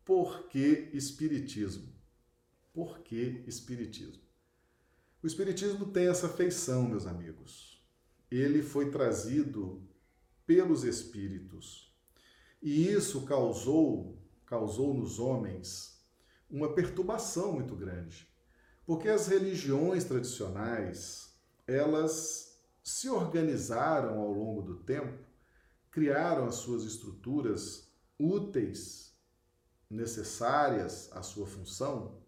por 0.09 0.49
que 0.49 0.91
Espiritismo? 0.93 1.93
Por 2.73 2.99
que 3.01 3.45
Espiritismo? 3.47 4.25
O 5.23 5.27
Espiritismo 5.29 5.93
tem 5.93 6.09
essa 6.09 6.29
feição, 6.29 6.89
meus 6.89 7.07
amigos 7.07 7.79
ele 8.31 8.63
foi 8.63 8.91
trazido 8.91 9.83
pelos 10.47 10.85
espíritos. 10.85 11.95
E 12.61 12.89
isso 12.89 13.25
causou, 13.25 14.19
causou 14.45 14.93
nos 14.93 15.19
homens 15.19 16.03
uma 16.51 16.75
perturbação 16.75 17.53
muito 17.53 17.75
grande. 17.75 18.27
Porque 18.85 19.09
as 19.09 19.27
religiões 19.29 20.05
tradicionais, 20.05 21.35
elas 21.67 22.59
se 22.83 23.09
organizaram 23.09 24.19
ao 24.19 24.33
longo 24.33 24.63
do 24.63 24.77
tempo, 24.79 25.23
criaram 25.91 26.47
as 26.47 26.57
suas 26.57 26.85
estruturas 26.85 27.93
úteis, 28.19 29.08
necessárias 29.91 31.11
à 31.13 31.23
sua 31.23 31.47
função, 31.47 32.19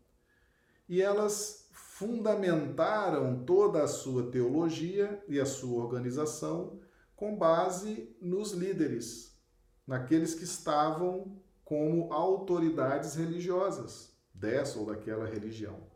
e 0.89 1.01
elas 1.01 1.69
fundamentaram 1.73 3.45
toda 3.45 3.83
a 3.83 3.89
sua 3.89 4.31
teologia 4.31 5.23
e 5.29 5.39
a 5.39 5.47
sua 5.47 5.83
organização 5.83 6.81
com 7.15 7.37
base 7.37 8.17
nos 8.21 8.53
líderes, 8.53 9.39
naqueles 9.87 10.35
que 10.35 10.45
estavam 10.45 11.41
como 11.65 12.13
autoridades 12.13 13.15
religiosas 13.15 14.17
dessa 14.33 14.79
ou 14.79 14.87
daquela 14.87 15.27
religião. 15.27 15.87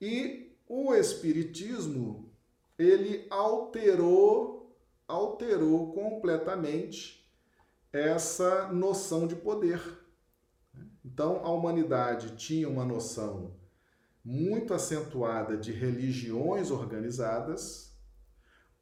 E 0.00 0.56
o 0.68 0.94
espiritismo, 0.94 2.30
ele 2.78 3.26
alterou 3.30 4.60
alterou 5.10 5.92
completamente 5.92 7.28
essa 7.92 8.68
noção 8.68 9.26
de 9.26 9.34
poder. 9.34 9.80
Então, 11.04 11.44
a 11.44 11.50
humanidade 11.50 12.36
tinha 12.36 12.68
uma 12.68 12.84
noção 12.84 13.54
muito 14.24 14.74
acentuada 14.74 15.56
de 15.56 15.72
religiões 15.72 16.70
organizadas, 16.70 17.96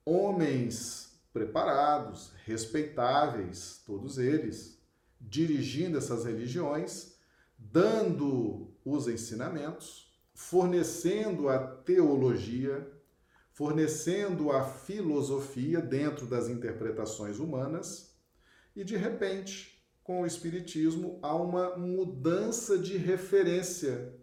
homens 0.04 1.20
preparados, 1.32 2.32
respeitáveis, 2.44 3.82
todos 3.86 4.18
eles, 4.18 4.82
dirigindo 5.20 5.98
essas 5.98 6.24
religiões, 6.24 7.16
dando 7.56 8.72
os 8.84 9.06
ensinamentos, 9.06 10.12
fornecendo 10.34 11.48
a 11.48 11.58
teologia, 11.58 12.90
fornecendo 13.52 14.52
a 14.52 14.64
filosofia 14.64 15.80
dentro 15.80 16.26
das 16.26 16.48
interpretações 16.48 17.38
humanas, 17.38 18.16
e 18.74 18.84
de 18.84 18.96
repente, 18.96 19.77
com 20.08 20.22
o 20.22 20.26
Espiritismo, 20.26 21.18
há 21.20 21.36
uma 21.36 21.76
mudança 21.76 22.78
de 22.78 22.96
referência 22.96 24.18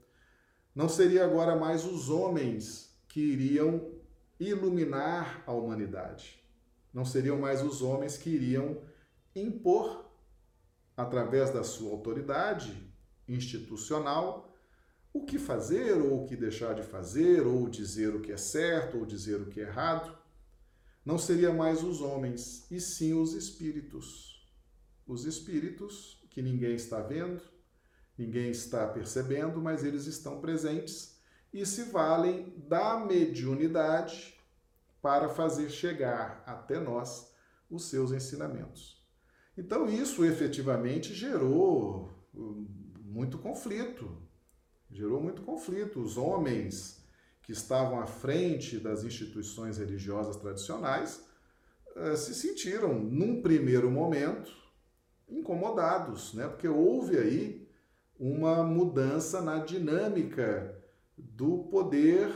não 0.73 0.89
seria 0.89 1.23
agora 1.23 1.55
mais 1.55 1.85
os 1.85 2.09
homens 2.09 2.91
que 3.07 3.21
iriam 3.21 3.93
iluminar 4.39 5.43
a 5.45 5.53
humanidade. 5.53 6.43
Não 6.91 7.05
seriam 7.05 7.37
mais 7.37 7.61
os 7.61 7.83
homens 7.83 8.17
que 8.17 8.31
iriam 8.31 8.81
impor, 9.35 10.11
através 10.97 11.51
da 11.51 11.63
sua 11.63 11.91
autoridade 11.91 12.91
institucional, 13.27 14.51
o 15.13 15.23
que 15.23 15.37
fazer 15.37 15.93
ou 16.01 16.23
o 16.23 16.25
que 16.25 16.35
deixar 16.35 16.73
de 16.73 16.81
fazer, 16.81 17.45
ou 17.45 17.69
dizer 17.69 18.15
o 18.15 18.21
que 18.21 18.31
é 18.31 18.37
certo 18.37 18.97
ou 18.97 19.05
dizer 19.05 19.39
o 19.39 19.49
que 19.51 19.61
é 19.61 19.65
errado. 19.65 20.17
Não 21.05 21.19
seria 21.19 21.53
mais 21.53 21.83
os 21.83 22.01
homens, 22.01 22.65
e 22.71 22.81
sim 22.81 23.13
os 23.13 23.33
espíritos. 23.33 24.34
Os 25.07 25.25
espíritos 25.25 26.23
que 26.29 26.41
ninguém 26.41 26.75
está 26.75 27.01
vendo, 27.01 27.41
Ninguém 28.17 28.49
está 28.49 28.87
percebendo, 28.87 29.61
mas 29.61 29.83
eles 29.83 30.05
estão 30.05 30.39
presentes 30.39 31.19
e 31.53 31.65
se 31.65 31.83
valem 31.83 32.53
da 32.57 32.97
mediunidade 32.97 34.35
para 35.01 35.27
fazer 35.29 35.69
chegar 35.69 36.41
até 36.45 36.79
nós 36.79 37.33
os 37.69 37.85
seus 37.85 38.11
ensinamentos. 38.11 39.05
Então, 39.57 39.87
isso 39.87 40.23
efetivamente 40.23 41.13
gerou 41.13 42.09
hum, 42.33 42.65
muito 43.01 43.37
conflito. 43.37 44.17
Gerou 44.89 45.21
muito 45.21 45.41
conflito. 45.41 46.01
Os 46.01 46.17
homens 46.17 47.03
que 47.41 47.51
estavam 47.51 47.99
à 47.99 48.07
frente 48.07 48.79
das 48.79 49.03
instituições 49.03 49.77
religiosas 49.77 50.37
tradicionais 50.37 51.23
eh, 51.95 52.15
se 52.15 52.33
sentiram, 52.33 52.93
num 52.93 53.41
primeiro 53.41 53.89
momento, 53.91 54.51
incomodados, 55.27 56.33
né? 56.33 56.47
porque 56.47 56.67
houve 56.67 57.17
aí 57.17 57.67
uma 58.19 58.63
mudança 58.63 59.41
na 59.41 59.59
dinâmica 59.59 60.81
do 61.17 61.63
poder 61.69 62.31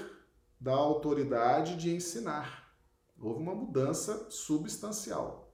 da 0.60 0.74
autoridade 0.74 1.78
de 1.78 1.94
ensinar. 1.94 2.74
Houve 3.20 3.42
uma 3.42 3.56
mudança 3.56 4.30
substancial. 4.30 5.54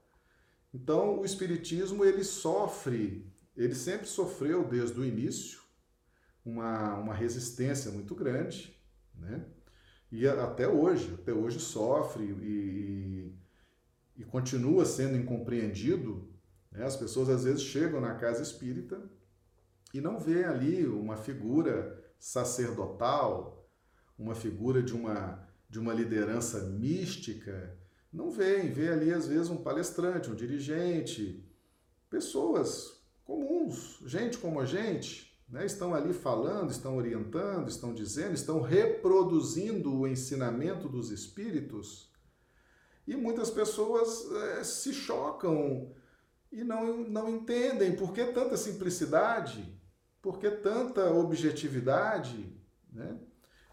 Então, 0.74 1.20
o 1.20 1.24
espiritismo 1.24 2.04
ele 2.04 2.24
sofre, 2.24 3.32
ele 3.56 3.74
sempre 3.74 4.06
sofreu 4.06 4.66
desde 4.66 4.98
o 5.00 5.04
início 5.04 5.60
uma, 6.44 6.94
uma 6.96 7.14
resistência 7.14 7.90
muito 7.90 8.14
grande, 8.14 8.76
né? 9.14 9.44
E 10.10 10.26
até 10.28 10.68
hoje, 10.68 11.12
até 11.14 11.32
hoje 11.32 11.58
sofre 11.58 12.24
e, 12.24 13.34
e, 14.16 14.22
e 14.22 14.24
continua 14.24 14.84
sendo 14.84 15.16
incompreendido. 15.16 16.25
Né? 16.76 16.84
As 16.84 16.96
pessoas 16.96 17.28
às 17.28 17.44
vezes 17.44 17.62
chegam 17.62 18.00
na 18.00 18.14
casa 18.14 18.42
espírita 18.42 19.02
e 19.92 20.00
não 20.00 20.20
vê 20.20 20.44
ali 20.44 20.86
uma 20.86 21.16
figura 21.16 22.04
sacerdotal, 22.18 23.68
uma 24.18 24.34
figura 24.34 24.82
de 24.82 24.94
uma, 24.94 25.48
de 25.68 25.80
uma 25.80 25.94
liderança 25.94 26.60
mística. 26.64 27.76
Não 28.12 28.30
vê, 28.30 28.60
vê 28.62 28.88
ali 28.88 29.12
às 29.12 29.26
vezes 29.26 29.48
um 29.48 29.56
palestrante, 29.56 30.30
um 30.30 30.34
dirigente, 30.34 31.44
pessoas 32.10 33.02
comuns, 33.24 34.00
gente 34.06 34.38
como 34.38 34.60
a 34.60 34.66
gente, 34.66 35.36
né? 35.48 35.66
estão 35.66 35.94
ali 35.94 36.12
falando, 36.12 36.70
estão 36.70 36.96
orientando, 36.96 37.68
estão 37.68 37.92
dizendo, 37.92 38.34
estão 38.34 38.60
reproduzindo 38.60 39.92
o 39.92 40.06
ensinamento 40.06 40.88
dos 40.88 41.10
espíritos. 41.10 42.12
E 43.06 43.16
muitas 43.16 43.50
pessoas 43.50 44.30
é, 44.32 44.64
se 44.64 44.92
chocam 44.92 45.94
e 46.56 46.64
não, 46.64 46.96
não 47.04 47.28
entendem 47.28 47.94
por 47.94 48.14
que 48.14 48.24
tanta 48.32 48.56
simplicidade, 48.56 49.78
por 50.22 50.38
que 50.38 50.50
tanta 50.50 51.12
objetividade. 51.12 52.50
Né? 52.90 53.18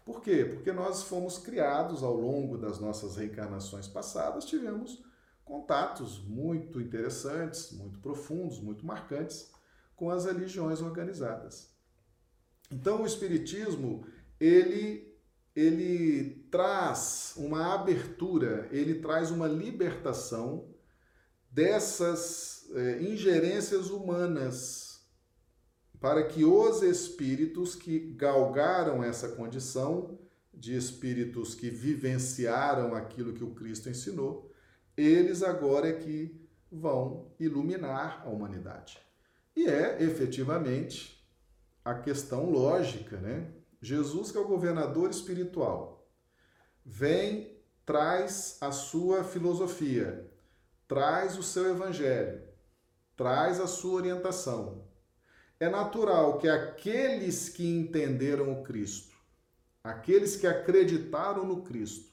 Por 0.04 0.20
quê? 0.20 0.44
Porque 0.44 0.70
nós 0.70 1.04
fomos 1.04 1.38
criados 1.38 2.02
ao 2.02 2.14
longo 2.14 2.58
das 2.58 2.78
nossas 2.78 3.16
reencarnações 3.16 3.88
passadas, 3.88 4.44
tivemos 4.44 5.02
contatos 5.46 6.22
muito 6.26 6.78
interessantes, 6.78 7.72
muito 7.72 8.00
profundos, 8.00 8.60
muito 8.60 8.84
marcantes 8.84 9.50
com 9.96 10.10
as 10.10 10.26
religiões 10.26 10.82
organizadas. 10.82 11.74
Então 12.70 13.00
o 13.02 13.06
espiritismo, 13.06 14.06
ele 14.38 15.10
ele 15.56 16.48
traz 16.50 17.34
uma 17.36 17.74
abertura, 17.74 18.68
ele 18.72 18.96
traz 18.96 19.30
uma 19.30 19.46
libertação 19.46 20.74
dessas 21.48 22.53
é, 22.74 23.02
ingerências 23.02 23.90
humanas 23.90 25.00
para 26.00 26.22
que 26.24 26.44
os 26.44 26.82
espíritos 26.82 27.74
que 27.74 27.98
galgaram 28.14 29.02
essa 29.02 29.28
condição 29.28 30.18
de 30.52 30.76
espíritos 30.76 31.54
que 31.54 31.70
vivenciaram 31.70 32.94
aquilo 32.94 33.32
que 33.32 33.42
o 33.42 33.54
Cristo 33.54 33.88
ensinou, 33.88 34.52
eles 34.96 35.42
agora 35.42 35.88
é 35.88 35.94
que 35.94 36.46
vão 36.70 37.32
iluminar 37.40 38.22
a 38.24 38.28
humanidade. 38.28 38.98
E 39.56 39.66
é 39.66 40.02
efetivamente 40.02 41.24
a 41.84 41.94
questão 41.94 42.50
lógica, 42.50 43.16
né? 43.16 43.50
Jesus, 43.80 44.30
que 44.30 44.38
é 44.38 44.40
o 44.40 44.48
governador 44.48 45.10
espiritual, 45.10 46.08
vem, 46.84 47.58
traz 47.84 48.56
a 48.60 48.72
sua 48.72 49.22
filosofia, 49.24 50.30
traz 50.88 51.38
o 51.38 51.42
seu 51.42 51.70
evangelho, 51.70 52.42
traz 53.16 53.60
a 53.60 53.66
sua 53.66 53.94
orientação. 53.94 54.84
É 55.58 55.68
natural 55.68 56.38
que 56.38 56.48
aqueles 56.48 57.48
que 57.48 57.66
entenderam 57.66 58.52
o 58.52 58.62
Cristo, 58.64 59.14
aqueles 59.82 60.36
que 60.36 60.46
acreditaram 60.46 61.46
no 61.46 61.62
Cristo, 61.62 62.12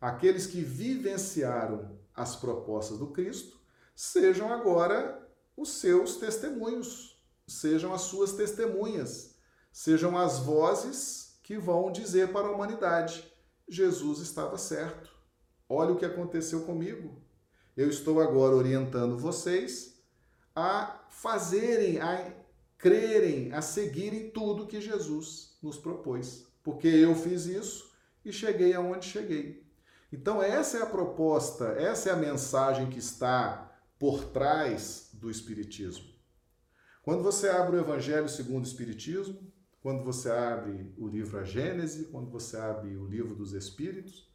aqueles 0.00 0.46
que 0.46 0.62
vivenciaram 0.62 1.98
as 2.14 2.36
propostas 2.36 2.98
do 2.98 3.08
Cristo, 3.08 3.60
sejam 3.94 4.52
agora 4.52 5.20
os 5.56 5.80
seus 5.80 6.16
testemunhos, 6.16 7.20
sejam 7.46 7.92
as 7.92 8.02
suas 8.02 8.32
testemunhas, 8.32 9.34
sejam 9.72 10.16
as 10.16 10.38
vozes 10.38 11.38
que 11.42 11.58
vão 11.58 11.90
dizer 11.90 12.32
para 12.32 12.46
a 12.46 12.52
humanidade: 12.52 13.30
Jesus 13.68 14.20
estava 14.20 14.56
certo. 14.56 15.10
Olha 15.68 15.92
o 15.92 15.96
que 15.96 16.04
aconteceu 16.04 16.62
comigo. 16.62 17.22
Eu 17.76 17.88
estou 17.88 18.20
agora 18.20 18.54
orientando 18.54 19.18
vocês 19.18 19.89
a 20.60 21.06
fazerem, 21.08 21.98
a 22.00 22.32
crerem, 22.76 23.52
a 23.52 23.62
seguirem 23.62 24.30
tudo 24.30 24.66
que 24.66 24.80
Jesus 24.80 25.56
nos 25.62 25.76
propôs, 25.76 26.46
porque 26.62 26.88
eu 26.88 27.14
fiz 27.14 27.46
isso 27.46 27.90
e 28.24 28.32
cheguei 28.32 28.74
aonde 28.74 29.06
cheguei. 29.06 29.66
Então, 30.12 30.42
essa 30.42 30.78
é 30.78 30.82
a 30.82 30.86
proposta, 30.86 31.66
essa 31.78 32.10
é 32.10 32.12
a 32.12 32.16
mensagem 32.16 32.90
que 32.90 32.98
está 32.98 33.70
por 33.98 34.24
trás 34.24 35.10
do 35.12 35.30
Espiritismo. 35.30 36.08
Quando 37.02 37.22
você 37.22 37.48
abre 37.48 37.76
o 37.76 37.80
Evangelho 37.80 38.28
segundo 38.28 38.64
o 38.64 38.66
Espiritismo, 38.66 39.52
quando 39.82 40.04
você 40.04 40.30
abre 40.30 40.92
o 40.98 41.06
livro 41.06 41.38
A 41.38 41.44
Gênese, 41.44 42.06
quando 42.06 42.30
você 42.30 42.56
abre 42.56 42.96
o 42.96 43.06
livro 43.06 43.34
dos 43.34 43.52
Espíritos, 43.52 44.28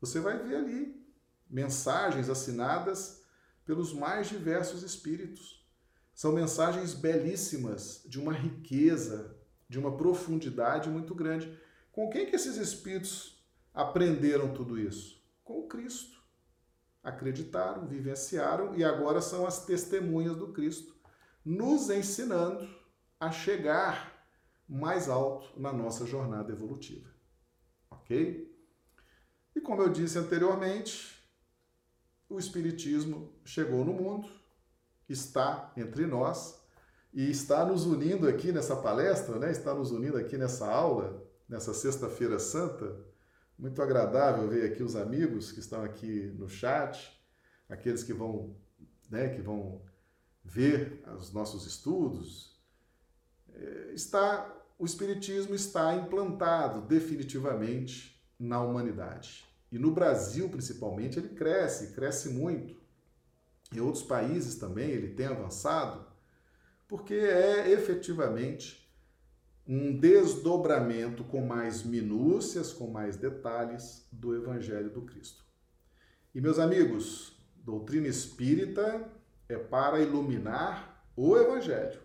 você 0.00 0.20
vai 0.20 0.38
ver 0.38 0.56
ali 0.56 1.02
mensagens 1.48 2.30
assinadas 2.30 3.21
pelos 3.64 3.92
mais 3.92 4.28
diversos 4.28 4.82
espíritos. 4.82 5.66
São 6.14 6.32
mensagens 6.32 6.94
belíssimas, 6.94 8.02
de 8.06 8.20
uma 8.20 8.32
riqueza, 8.32 9.36
de 9.68 9.78
uma 9.78 9.96
profundidade 9.96 10.90
muito 10.90 11.14
grande. 11.14 11.58
Com 11.90 12.10
quem 12.10 12.26
que 12.26 12.36
esses 12.36 12.56
espíritos 12.56 13.42
aprenderam 13.72 14.52
tudo 14.52 14.78
isso? 14.78 15.22
Com 15.42 15.60
o 15.60 15.68
Cristo 15.68 16.22
acreditaram, 17.02 17.86
vivenciaram 17.86 18.76
e 18.76 18.84
agora 18.84 19.20
são 19.20 19.46
as 19.46 19.64
testemunhas 19.64 20.36
do 20.36 20.52
Cristo, 20.52 20.94
nos 21.44 21.90
ensinando 21.90 22.68
a 23.18 23.30
chegar 23.30 24.24
mais 24.68 25.08
alto 25.08 25.58
na 25.60 25.72
nossa 25.72 26.06
jornada 26.06 26.52
evolutiva. 26.52 27.10
Ok? 27.90 28.50
E 29.54 29.60
como 29.60 29.82
eu 29.82 29.88
disse 29.88 30.18
anteriormente, 30.18 31.21
o 32.34 32.38
Espiritismo 32.38 33.32
chegou 33.44 33.84
no 33.84 33.92
mundo, 33.92 34.28
está 35.08 35.72
entre 35.76 36.06
nós 36.06 36.60
e 37.12 37.30
está 37.30 37.64
nos 37.64 37.84
unindo 37.84 38.28
aqui 38.28 38.52
nessa 38.52 38.76
palestra, 38.76 39.38
né? 39.38 39.50
está 39.50 39.74
nos 39.74 39.90
unindo 39.90 40.16
aqui 40.16 40.38
nessa 40.38 40.70
aula, 40.70 41.22
nessa 41.48 41.74
Sexta-feira 41.74 42.38
Santa, 42.38 42.96
muito 43.58 43.82
agradável 43.82 44.48
ver 44.48 44.72
aqui 44.72 44.82
os 44.82 44.96
amigos 44.96 45.52
que 45.52 45.60
estão 45.60 45.84
aqui 45.84 46.32
no 46.38 46.48
chat, 46.48 47.20
aqueles 47.68 48.02
que 48.02 48.12
vão, 48.12 48.56
né, 49.10 49.28
que 49.28 49.40
vão 49.40 49.82
ver 50.44 51.04
os 51.16 51.32
nossos 51.32 51.66
estudos. 51.66 52.60
É, 53.54 53.92
está 53.94 54.62
o 54.82 54.84
espiritismo 54.84 55.54
está 55.54 55.94
implantado 55.94 56.80
definitivamente 56.80 58.20
na 58.36 58.60
humanidade. 58.60 59.46
E 59.72 59.78
no 59.78 59.90
Brasil, 59.90 60.50
principalmente, 60.50 61.18
ele 61.18 61.30
cresce, 61.30 61.94
cresce 61.94 62.28
muito. 62.28 62.76
Em 63.74 63.80
outros 63.80 64.04
países 64.04 64.56
também 64.56 64.90
ele 64.90 65.14
tem 65.14 65.24
avançado, 65.24 66.04
porque 66.86 67.14
é 67.14 67.70
efetivamente 67.70 68.86
um 69.66 69.98
desdobramento 69.98 71.24
com 71.24 71.40
mais 71.40 71.82
minúcias, 71.82 72.70
com 72.70 72.88
mais 72.88 73.16
detalhes 73.16 74.06
do 74.12 74.36
Evangelho 74.36 74.90
do 74.90 75.02
Cristo. 75.02 75.42
E 76.34 76.40
meus 76.40 76.58
amigos, 76.58 77.34
doutrina 77.64 78.08
espírita 78.08 79.10
é 79.48 79.56
para 79.56 80.00
iluminar 80.00 81.02
o 81.16 81.34
Evangelho, 81.34 82.00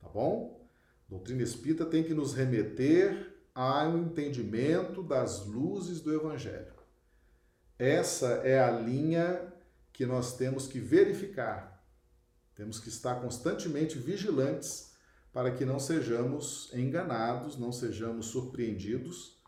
tá 0.00 0.08
bom? 0.08 0.68
Doutrina 1.08 1.42
espírita 1.42 1.86
tem 1.86 2.02
que 2.02 2.14
nos 2.14 2.34
remeter 2.34 3.32
ao 3.54 3.96
entendimento 3.96 5.04
das 5.04 5.46
luzes 5.46 6.00
do 6.00 6.12
Evangelho. 6.12 6.79
Essa 7.80 8.42
é 8.44 8.62
a 8.62 8.70
linha 8.70 9.50
que 9.90 10.04
nós 10.04 10.36
temos 10.36 10.66
que 10.66 10.78
verificar. 10.78 11.82
Temos 12.54 12.78
que 12.78 12.90
estar 12.90 13.14
constantemente 13.22 13.98
vigilantes 13.98 14.92
para 15.32 15.50
que 15.50 15.64
não 15.64 15.80
sejamos 15.80 16.70
enganados, 16.74 17.56
não 17.56 17.72
sejamos 17.72 18.26
surpreendidos, 18.26 19.40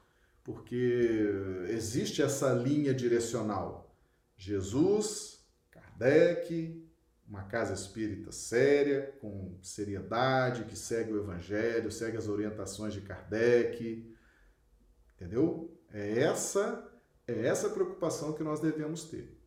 porque 0.43 1.29
existe 1.69 2.23
essa 2.23 2.55
linha 2.55 2.95
direcional. 2.95 3.95
Jesus, 4.35 5.45
Kardec, 5.71 6.83
uma 7.29 7.43
casa 7.43 7.75
espírita 7.75 8.33
séria, 8.33 9.15
com 9.21 9.59
seriedade, 9.61 10.65
que 10.65 10.77
segue 10.77 11.13
o 11.13 11.19
Evangelho, 11.19 11.93
segue 11.93 12.17
as 12.17 12.29
orientações 12.29 12.95
de 12.95 13.03
Kardec. 13.03 14.11
Entendeu? 15.17 15.79
É 15.93 16.21
essa, 16.21 16.91
é 17.27 17.47
essa 17.47 17.71
preocupação 17.71 18.33
que 18.33 18.43
nós 18.43 18.61
devemos 18.61 19.05
ter. 19.05 19.39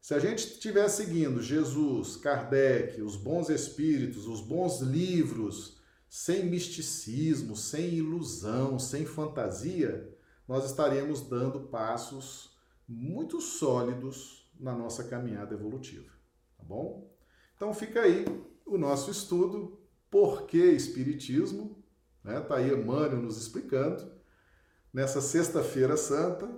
Se 0.00 0.14
a 0.14 0.18
gente 0.18 0.38
estiver 0.38 0.88
seguindo 0.88 1.42
Jesus, 1.42 2.16
Kardec, 2.16 3.02
os 3.02 3.16
bons 3.16 3.48
espíritos, 3.48 4.26
os 4.26 4.40
bons 4.40 4.80
livros, 4.80 5.78
sem 6.08 6.46
misticismo, 6.46 7.56
sem 7.56 7.94
ilusão, 7.94 8.78
sem 8.78 9.04
fantasia, 9.04 10.16
nós 10.46 10.64
estaremos 10.64 11.20
dando 11.22 11.68
passos 11.68 12.56
muito 12.88 13.40
sólidos 13.40 14.48
na 14.58 14.74
nossa 14.74 15.04
caminhada 15.04 15.54
evolutiva, 15.54 16.10
tá 16.56 16.64
bom? 16.64 17.12
Então 17.54 17.74
fica 17.74 18.00
aí 18.00 18.24
o 18.64 18.78
nosso 18.78 19.10
estudo 19.10 19.78
Por 20.10 20.46
que 20.46 20.58
Espiritismo, 20.58 21.84
né? 22.24 22.40
Tá 22.40 22.56
aí 22.56 22.72
Emmanuel 22.72 23.20
nos 23.20 23.36
explicando. 23.36 24.10
Nessa 24.92 25.20
sexta-feira 25.20 25.96
santa, 25.96 26.48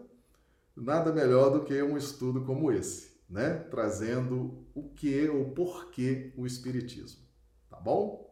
nada 0.80 1.12
melhor 1.12 1.50
do 1.50 1.64
que 1.64 1.82
um 1.82 1.96
estudo 1.96 2.44
como 2.44 2.72
esse, 2.72 3.10
né? 3.28 3.54
Trazendo 3.70 4.66
o 4.74 4.88
que, 4.90 5.28
o 5.28 5.50
porquê 5.50 6.32
o 6.36 6.46
Espiritismo, 6.46 7.22
tá 7.68 7.76
bom? 7.78 8.30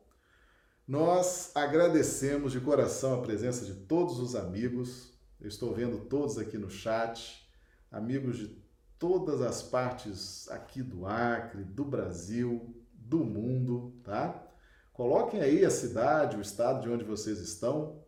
Nós 0.87 1.53
agradecemos 1.55 2.53
de 2.53 2.61
coração 2.61 3.15
a 3.15 3.23
presença 3.23 3.65
de 3.65 3.75
todos 3.75 4.19
os 4.19 4.35
amigos. 4.35 5.13
Eu 5.39 5.47
estou 5.47 5.75
vendo 5.75 6.07
todos 6.07 6.39
aqui 6.39 6.57
no 6.57 6.71
chat, 6.71 7.47
amigos 7.91 8.39
de 8.39 8.59
todas 8.99 9.43
as 9.43 9.63
partes 9.63 10.49
aqui 10.51 10.83
do 10.83 11.07
Acre, 11.07 11.63
do 11.63 11.85
Brasil, 11.85 12.75
do 12.93 13.19
mundo, 13.19 13.95
tá? 14.03 14.45
Coloquem 14.93 15.41
aí 15.41 15.65
a 15.65 15.71
cidade, 15.71 16.37
o 16.37 16.41
estado 16.41 16.83
de 16.83 16.89
onde 16.89 17.05
vocês 17.05 17.39
estão. 17.39 18.03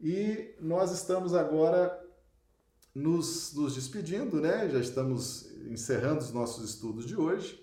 E 0.00 0.56
nós 0.60 0.90
estamos 0.90 1.34
agora 1.34 2.03
nos, 2.94 3.52
nos 3.54 3.74
despedindo, 3.74 4.40
né? 4.40 4.68
Já 4.70 4.78
estamos 4.78 5.50
encerrando 5.66 6.20
os 6.20 6.32
nossos 6.32 6.70
estudos 6.70 7.04
de 7.04 7.16
hoje. 7.16 7.60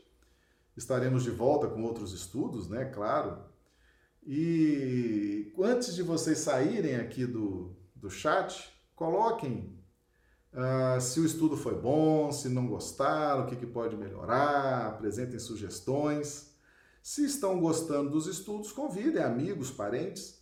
Estaremos 0.76 1.24
de 1.24 1.32
volta 1.32 1.68
com 1.68 1.84
outros 1.84 2.12
estudos, 2.12 2.68
né? 2.68 2.86
Claro. 2.86 3.42
E 4.26 5.54
antes 5.60 5.96
de 5.96 6.04
vocês 6.04 6.40
saírem 6.40 6.98
aqui 6.98 7.26
do, 7.26 7.76
do 7.96 8.10
chat, 8.10 8.72
coloquem 8.96 9.80
uh, 10.54 11.00
se 11.00 11.20
o 11.20 11.26
estudo 11.26 11.56
foi 11.56 11.76
bom, 11.76 12.32
se 12.32 12.50
não 12.50 12.68
gostaram, 12.68 13.44
o 13.44 13.48
que, 13.48 13.56
que 13.56 13.66
pode 13.66 13.96
melhorar, 13.96 14.88
apresentem 14.88 15.40
sugestões. 15.40 16.52
Se 17.02 17.26
estão 17.26 17.60
gostando 17.60 18.12
dos 18.12 18.28
estudos, 18.28 18.72
convidem 18.72 19.24
amigos, 19.24 19.72
parentes. 19.72 20.40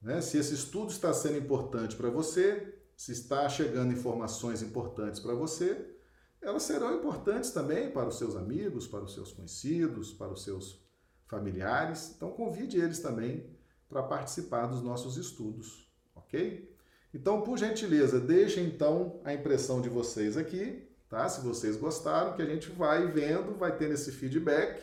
Né? 0.00 0.20
Se 0.20 0.36
esse 0.38 0.54
estudo 0.54 0.90
está 0.90 1.12
sendo 1.14 1.38
importante 1.38 1.94
para 1.94 2.10
você, 2.10 2.81
se 3.02 3.10
está 3.10 3.48
chegando 3.48 3.92
informações 3.92 4.62
importantes 4.62 5.18
para 5.18 5.34
você, 5.34 5.92
elas 6.40 6.62
serão 6.62 6.94
importantes 6.94 7.50
também 7.50 7.90
para 7.90 8.06
os 8.06 8.16
seus 8.16 8.36
amigos, 8.36 8.86
para 8.86 9.02
os 9.02 9.12
seus 9.12 9.32
conhecidos, 9.32 10.12
para 10.12 10.32
os 10.32 10.44
seus 10.44 10.80
familiares. 11.26 12.12
Então, 12.14 12.30
convide 12.30 12.78
eles 12.78 13.00
também 13.00 13.50
para 13.88 14.04
participar 14.04 14.66
dos 14.66 14.80
nossos 14.82 15.16
estudos, 15.16 15.92
ok? 16.14 16.72
Então, 17.12 17.42
por 17.42 17.58
gentileza, 17.58 18.20
deixem 18.20 18.66
então 18.66 19.20
a 19.24 19.34
impressão 19.34 19.80
de 19.80 19.88
vocês 19.88 20.36
aqui, 20.36 20.88
tá? 21.08 21.28
Se 21.28 21.40
vocês 21.40 21.74
gostaram, 21.74 22.34
que 22.36 22.42
a 22.42 22.46
gente 22.46 22.70
vai 22.70 23.10
vendo, 23.10 23.58
vai 23.58 23.76
tendo 23.76 23.94
esse 23.94 24.12
feedback 24.12 24.80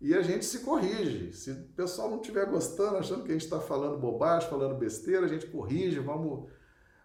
e 0.00 0.12
a 0.12 0.22
gente 0.22 0.44
se 0.44 0.58
corrige. 0.58 1.32
Se 1.32 1.52
o 1.52 1.68
pessoal 1.76 2.10
não 2.10 2.20
estiver 2.20 2.46
gostando, 2.46 2.96
achando 2.96 3.22
que 3.22 3.30
a 3.30 3.34
gente 3.34 3.44
está 3.44 3.60
falando 3.60 3.96
bobagem, 3.96 4.50
falando 4.50 4.74
besteira, 4.74 5.24
a 5.24 5.28
gente 5.28 5.46
corrige, 5.46 6.00
vamos. 6.00 6.50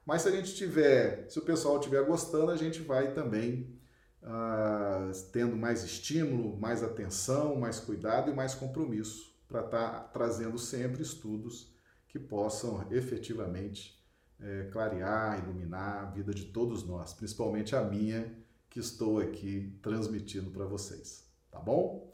Mas 0.10 0.24
se 0.24 0.28
a 0.28 0.32
gente 0.32 0.56
tiver, 0.56 1.30
se 1.30 1.38
o 1.38 1.44
pessoal 1.44 1.78
estiver 1.78 2.04
gostando, 2.04 2.50
a 2.50 2.58
gente 2.58 2.82
vai 2.82 3.14
também 3.14 3.80
uh, 4.24 5.14
tendo 5.32 5.56
mais 5.56 5.84
estímulo, 5.84 6.60
mais 6.60 6.82
atenção, 6.82 7.56
mais 7.56 7.80
cuidado 7.80 8.32
e 8.32 8.34
mais 8.34 8.56
compromisso 8.56 9.32
para 9.48 9.64
estar 9.64 9.92
tá 9.92 10.00
trazendo 10.00 10.58
sempre 10.58 11.04
estudos 11.04 11.72
que 12.08 12.18
possam 12.18 12.88
efetivamente 12.90 14.04
é, 14.42 14.64
clarear, 14.72 15.44
iluminar 15.44 16.02
a 16.02 16.06
vida 16.06 16.34
de 16.34 16.46
todos 16.46 16.84
nós, 16.84 17.14
principalmente 17.14 17.76
a 17.76 17.84
minha, 17.84 18.36
que 18.68 18.80
estou 18.80 19.20
aqui 19.20 19.78
transmitindo 19.80 20.50
para 20.50 20.66
vocês. 20.66 21.30
Tá 21.52 21.60
bom? 21.60 22.12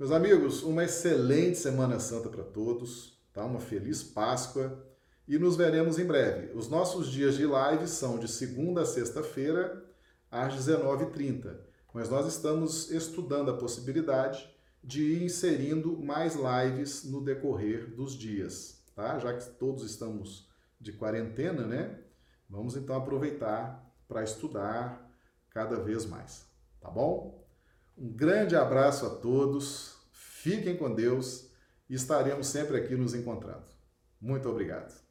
Meus 0.00 0.10
amigos, 0.10 0.64
uma 0.64 0.82
excelente 0.82 1.58
Semana 1.58 2.00
Santa 2.00 2.28
para 2.28 2.42
todos, 2.42 3.22
tá? 3.32 3.44
Uma 3.44 3.60
feliz 3.60 4.02
Páscoa 4.02 4.84
e 5.26 5.38
nos 5.38 5.56
veremos 5.56 5.98
em 5.98 6.06
breve. 6.06 6.52
Os 6.54 6.68
nossos 6.68 7.08
dias 7.08 7.36
de 7.36 7.46
live 7.46 7.88
são 7.88 8.18
de 8.18 8.28
segunda 8.28 8.82
a 8.82 8.86
sexta-feira, 8.86 9.84
às 10.30 10.54
19h30. 10.54 11.56
Mas 11.92 12.08
nós 12.08 12.26
estamos 12.26 12.90
estudando 12.90 13.50
a 13.50 13.56
possibilidade 13.56 14.48
de 14.82 15.02
ir 15.02 15.22
inserindo 15.24 15.98
mais 15.98 16.36
lives 16.36 17.04
no 17.04 17.24
decorrer 17.24 17.92
dos 17.94 18.14
dias, 18.14 18.84
tá? 18.94 19.18
Já 19.18 19.32
que 19.32 19.44
todos 19.54 19.82
estamos 19.82 20.48
de 20.80 20.92
quarentena, 20.92 21.66
né? 21.66 21.98
Vamos 22.48 22.76
então 22.76 22.96
aproveitar 22.96 23.84
para 24.06 24.22
estudar 24.22 25.10
cada 25.50 25.80
vez 25.80 26.06
mais, 26.06 26.46
tá 26.80 26.88
bom? 26.88 27.44
Um 27.98 28.12
grande 28.12 28.54
abraço 28.54 29.06
a 29.06 29.10
todos, 29.10 29.96
fiquem 30.12 30.76
com 30.76 30.94
Deus 30.94 31.50
e 31.88 31.94
estaremos 31.94 32.46
sempre 32.46 32.76
aqui 32.76 32.94
nos 32.94 33.14
encontrando. 33.14 33.64
Muito 34.20 34.48
obrigado. 34.48 35.05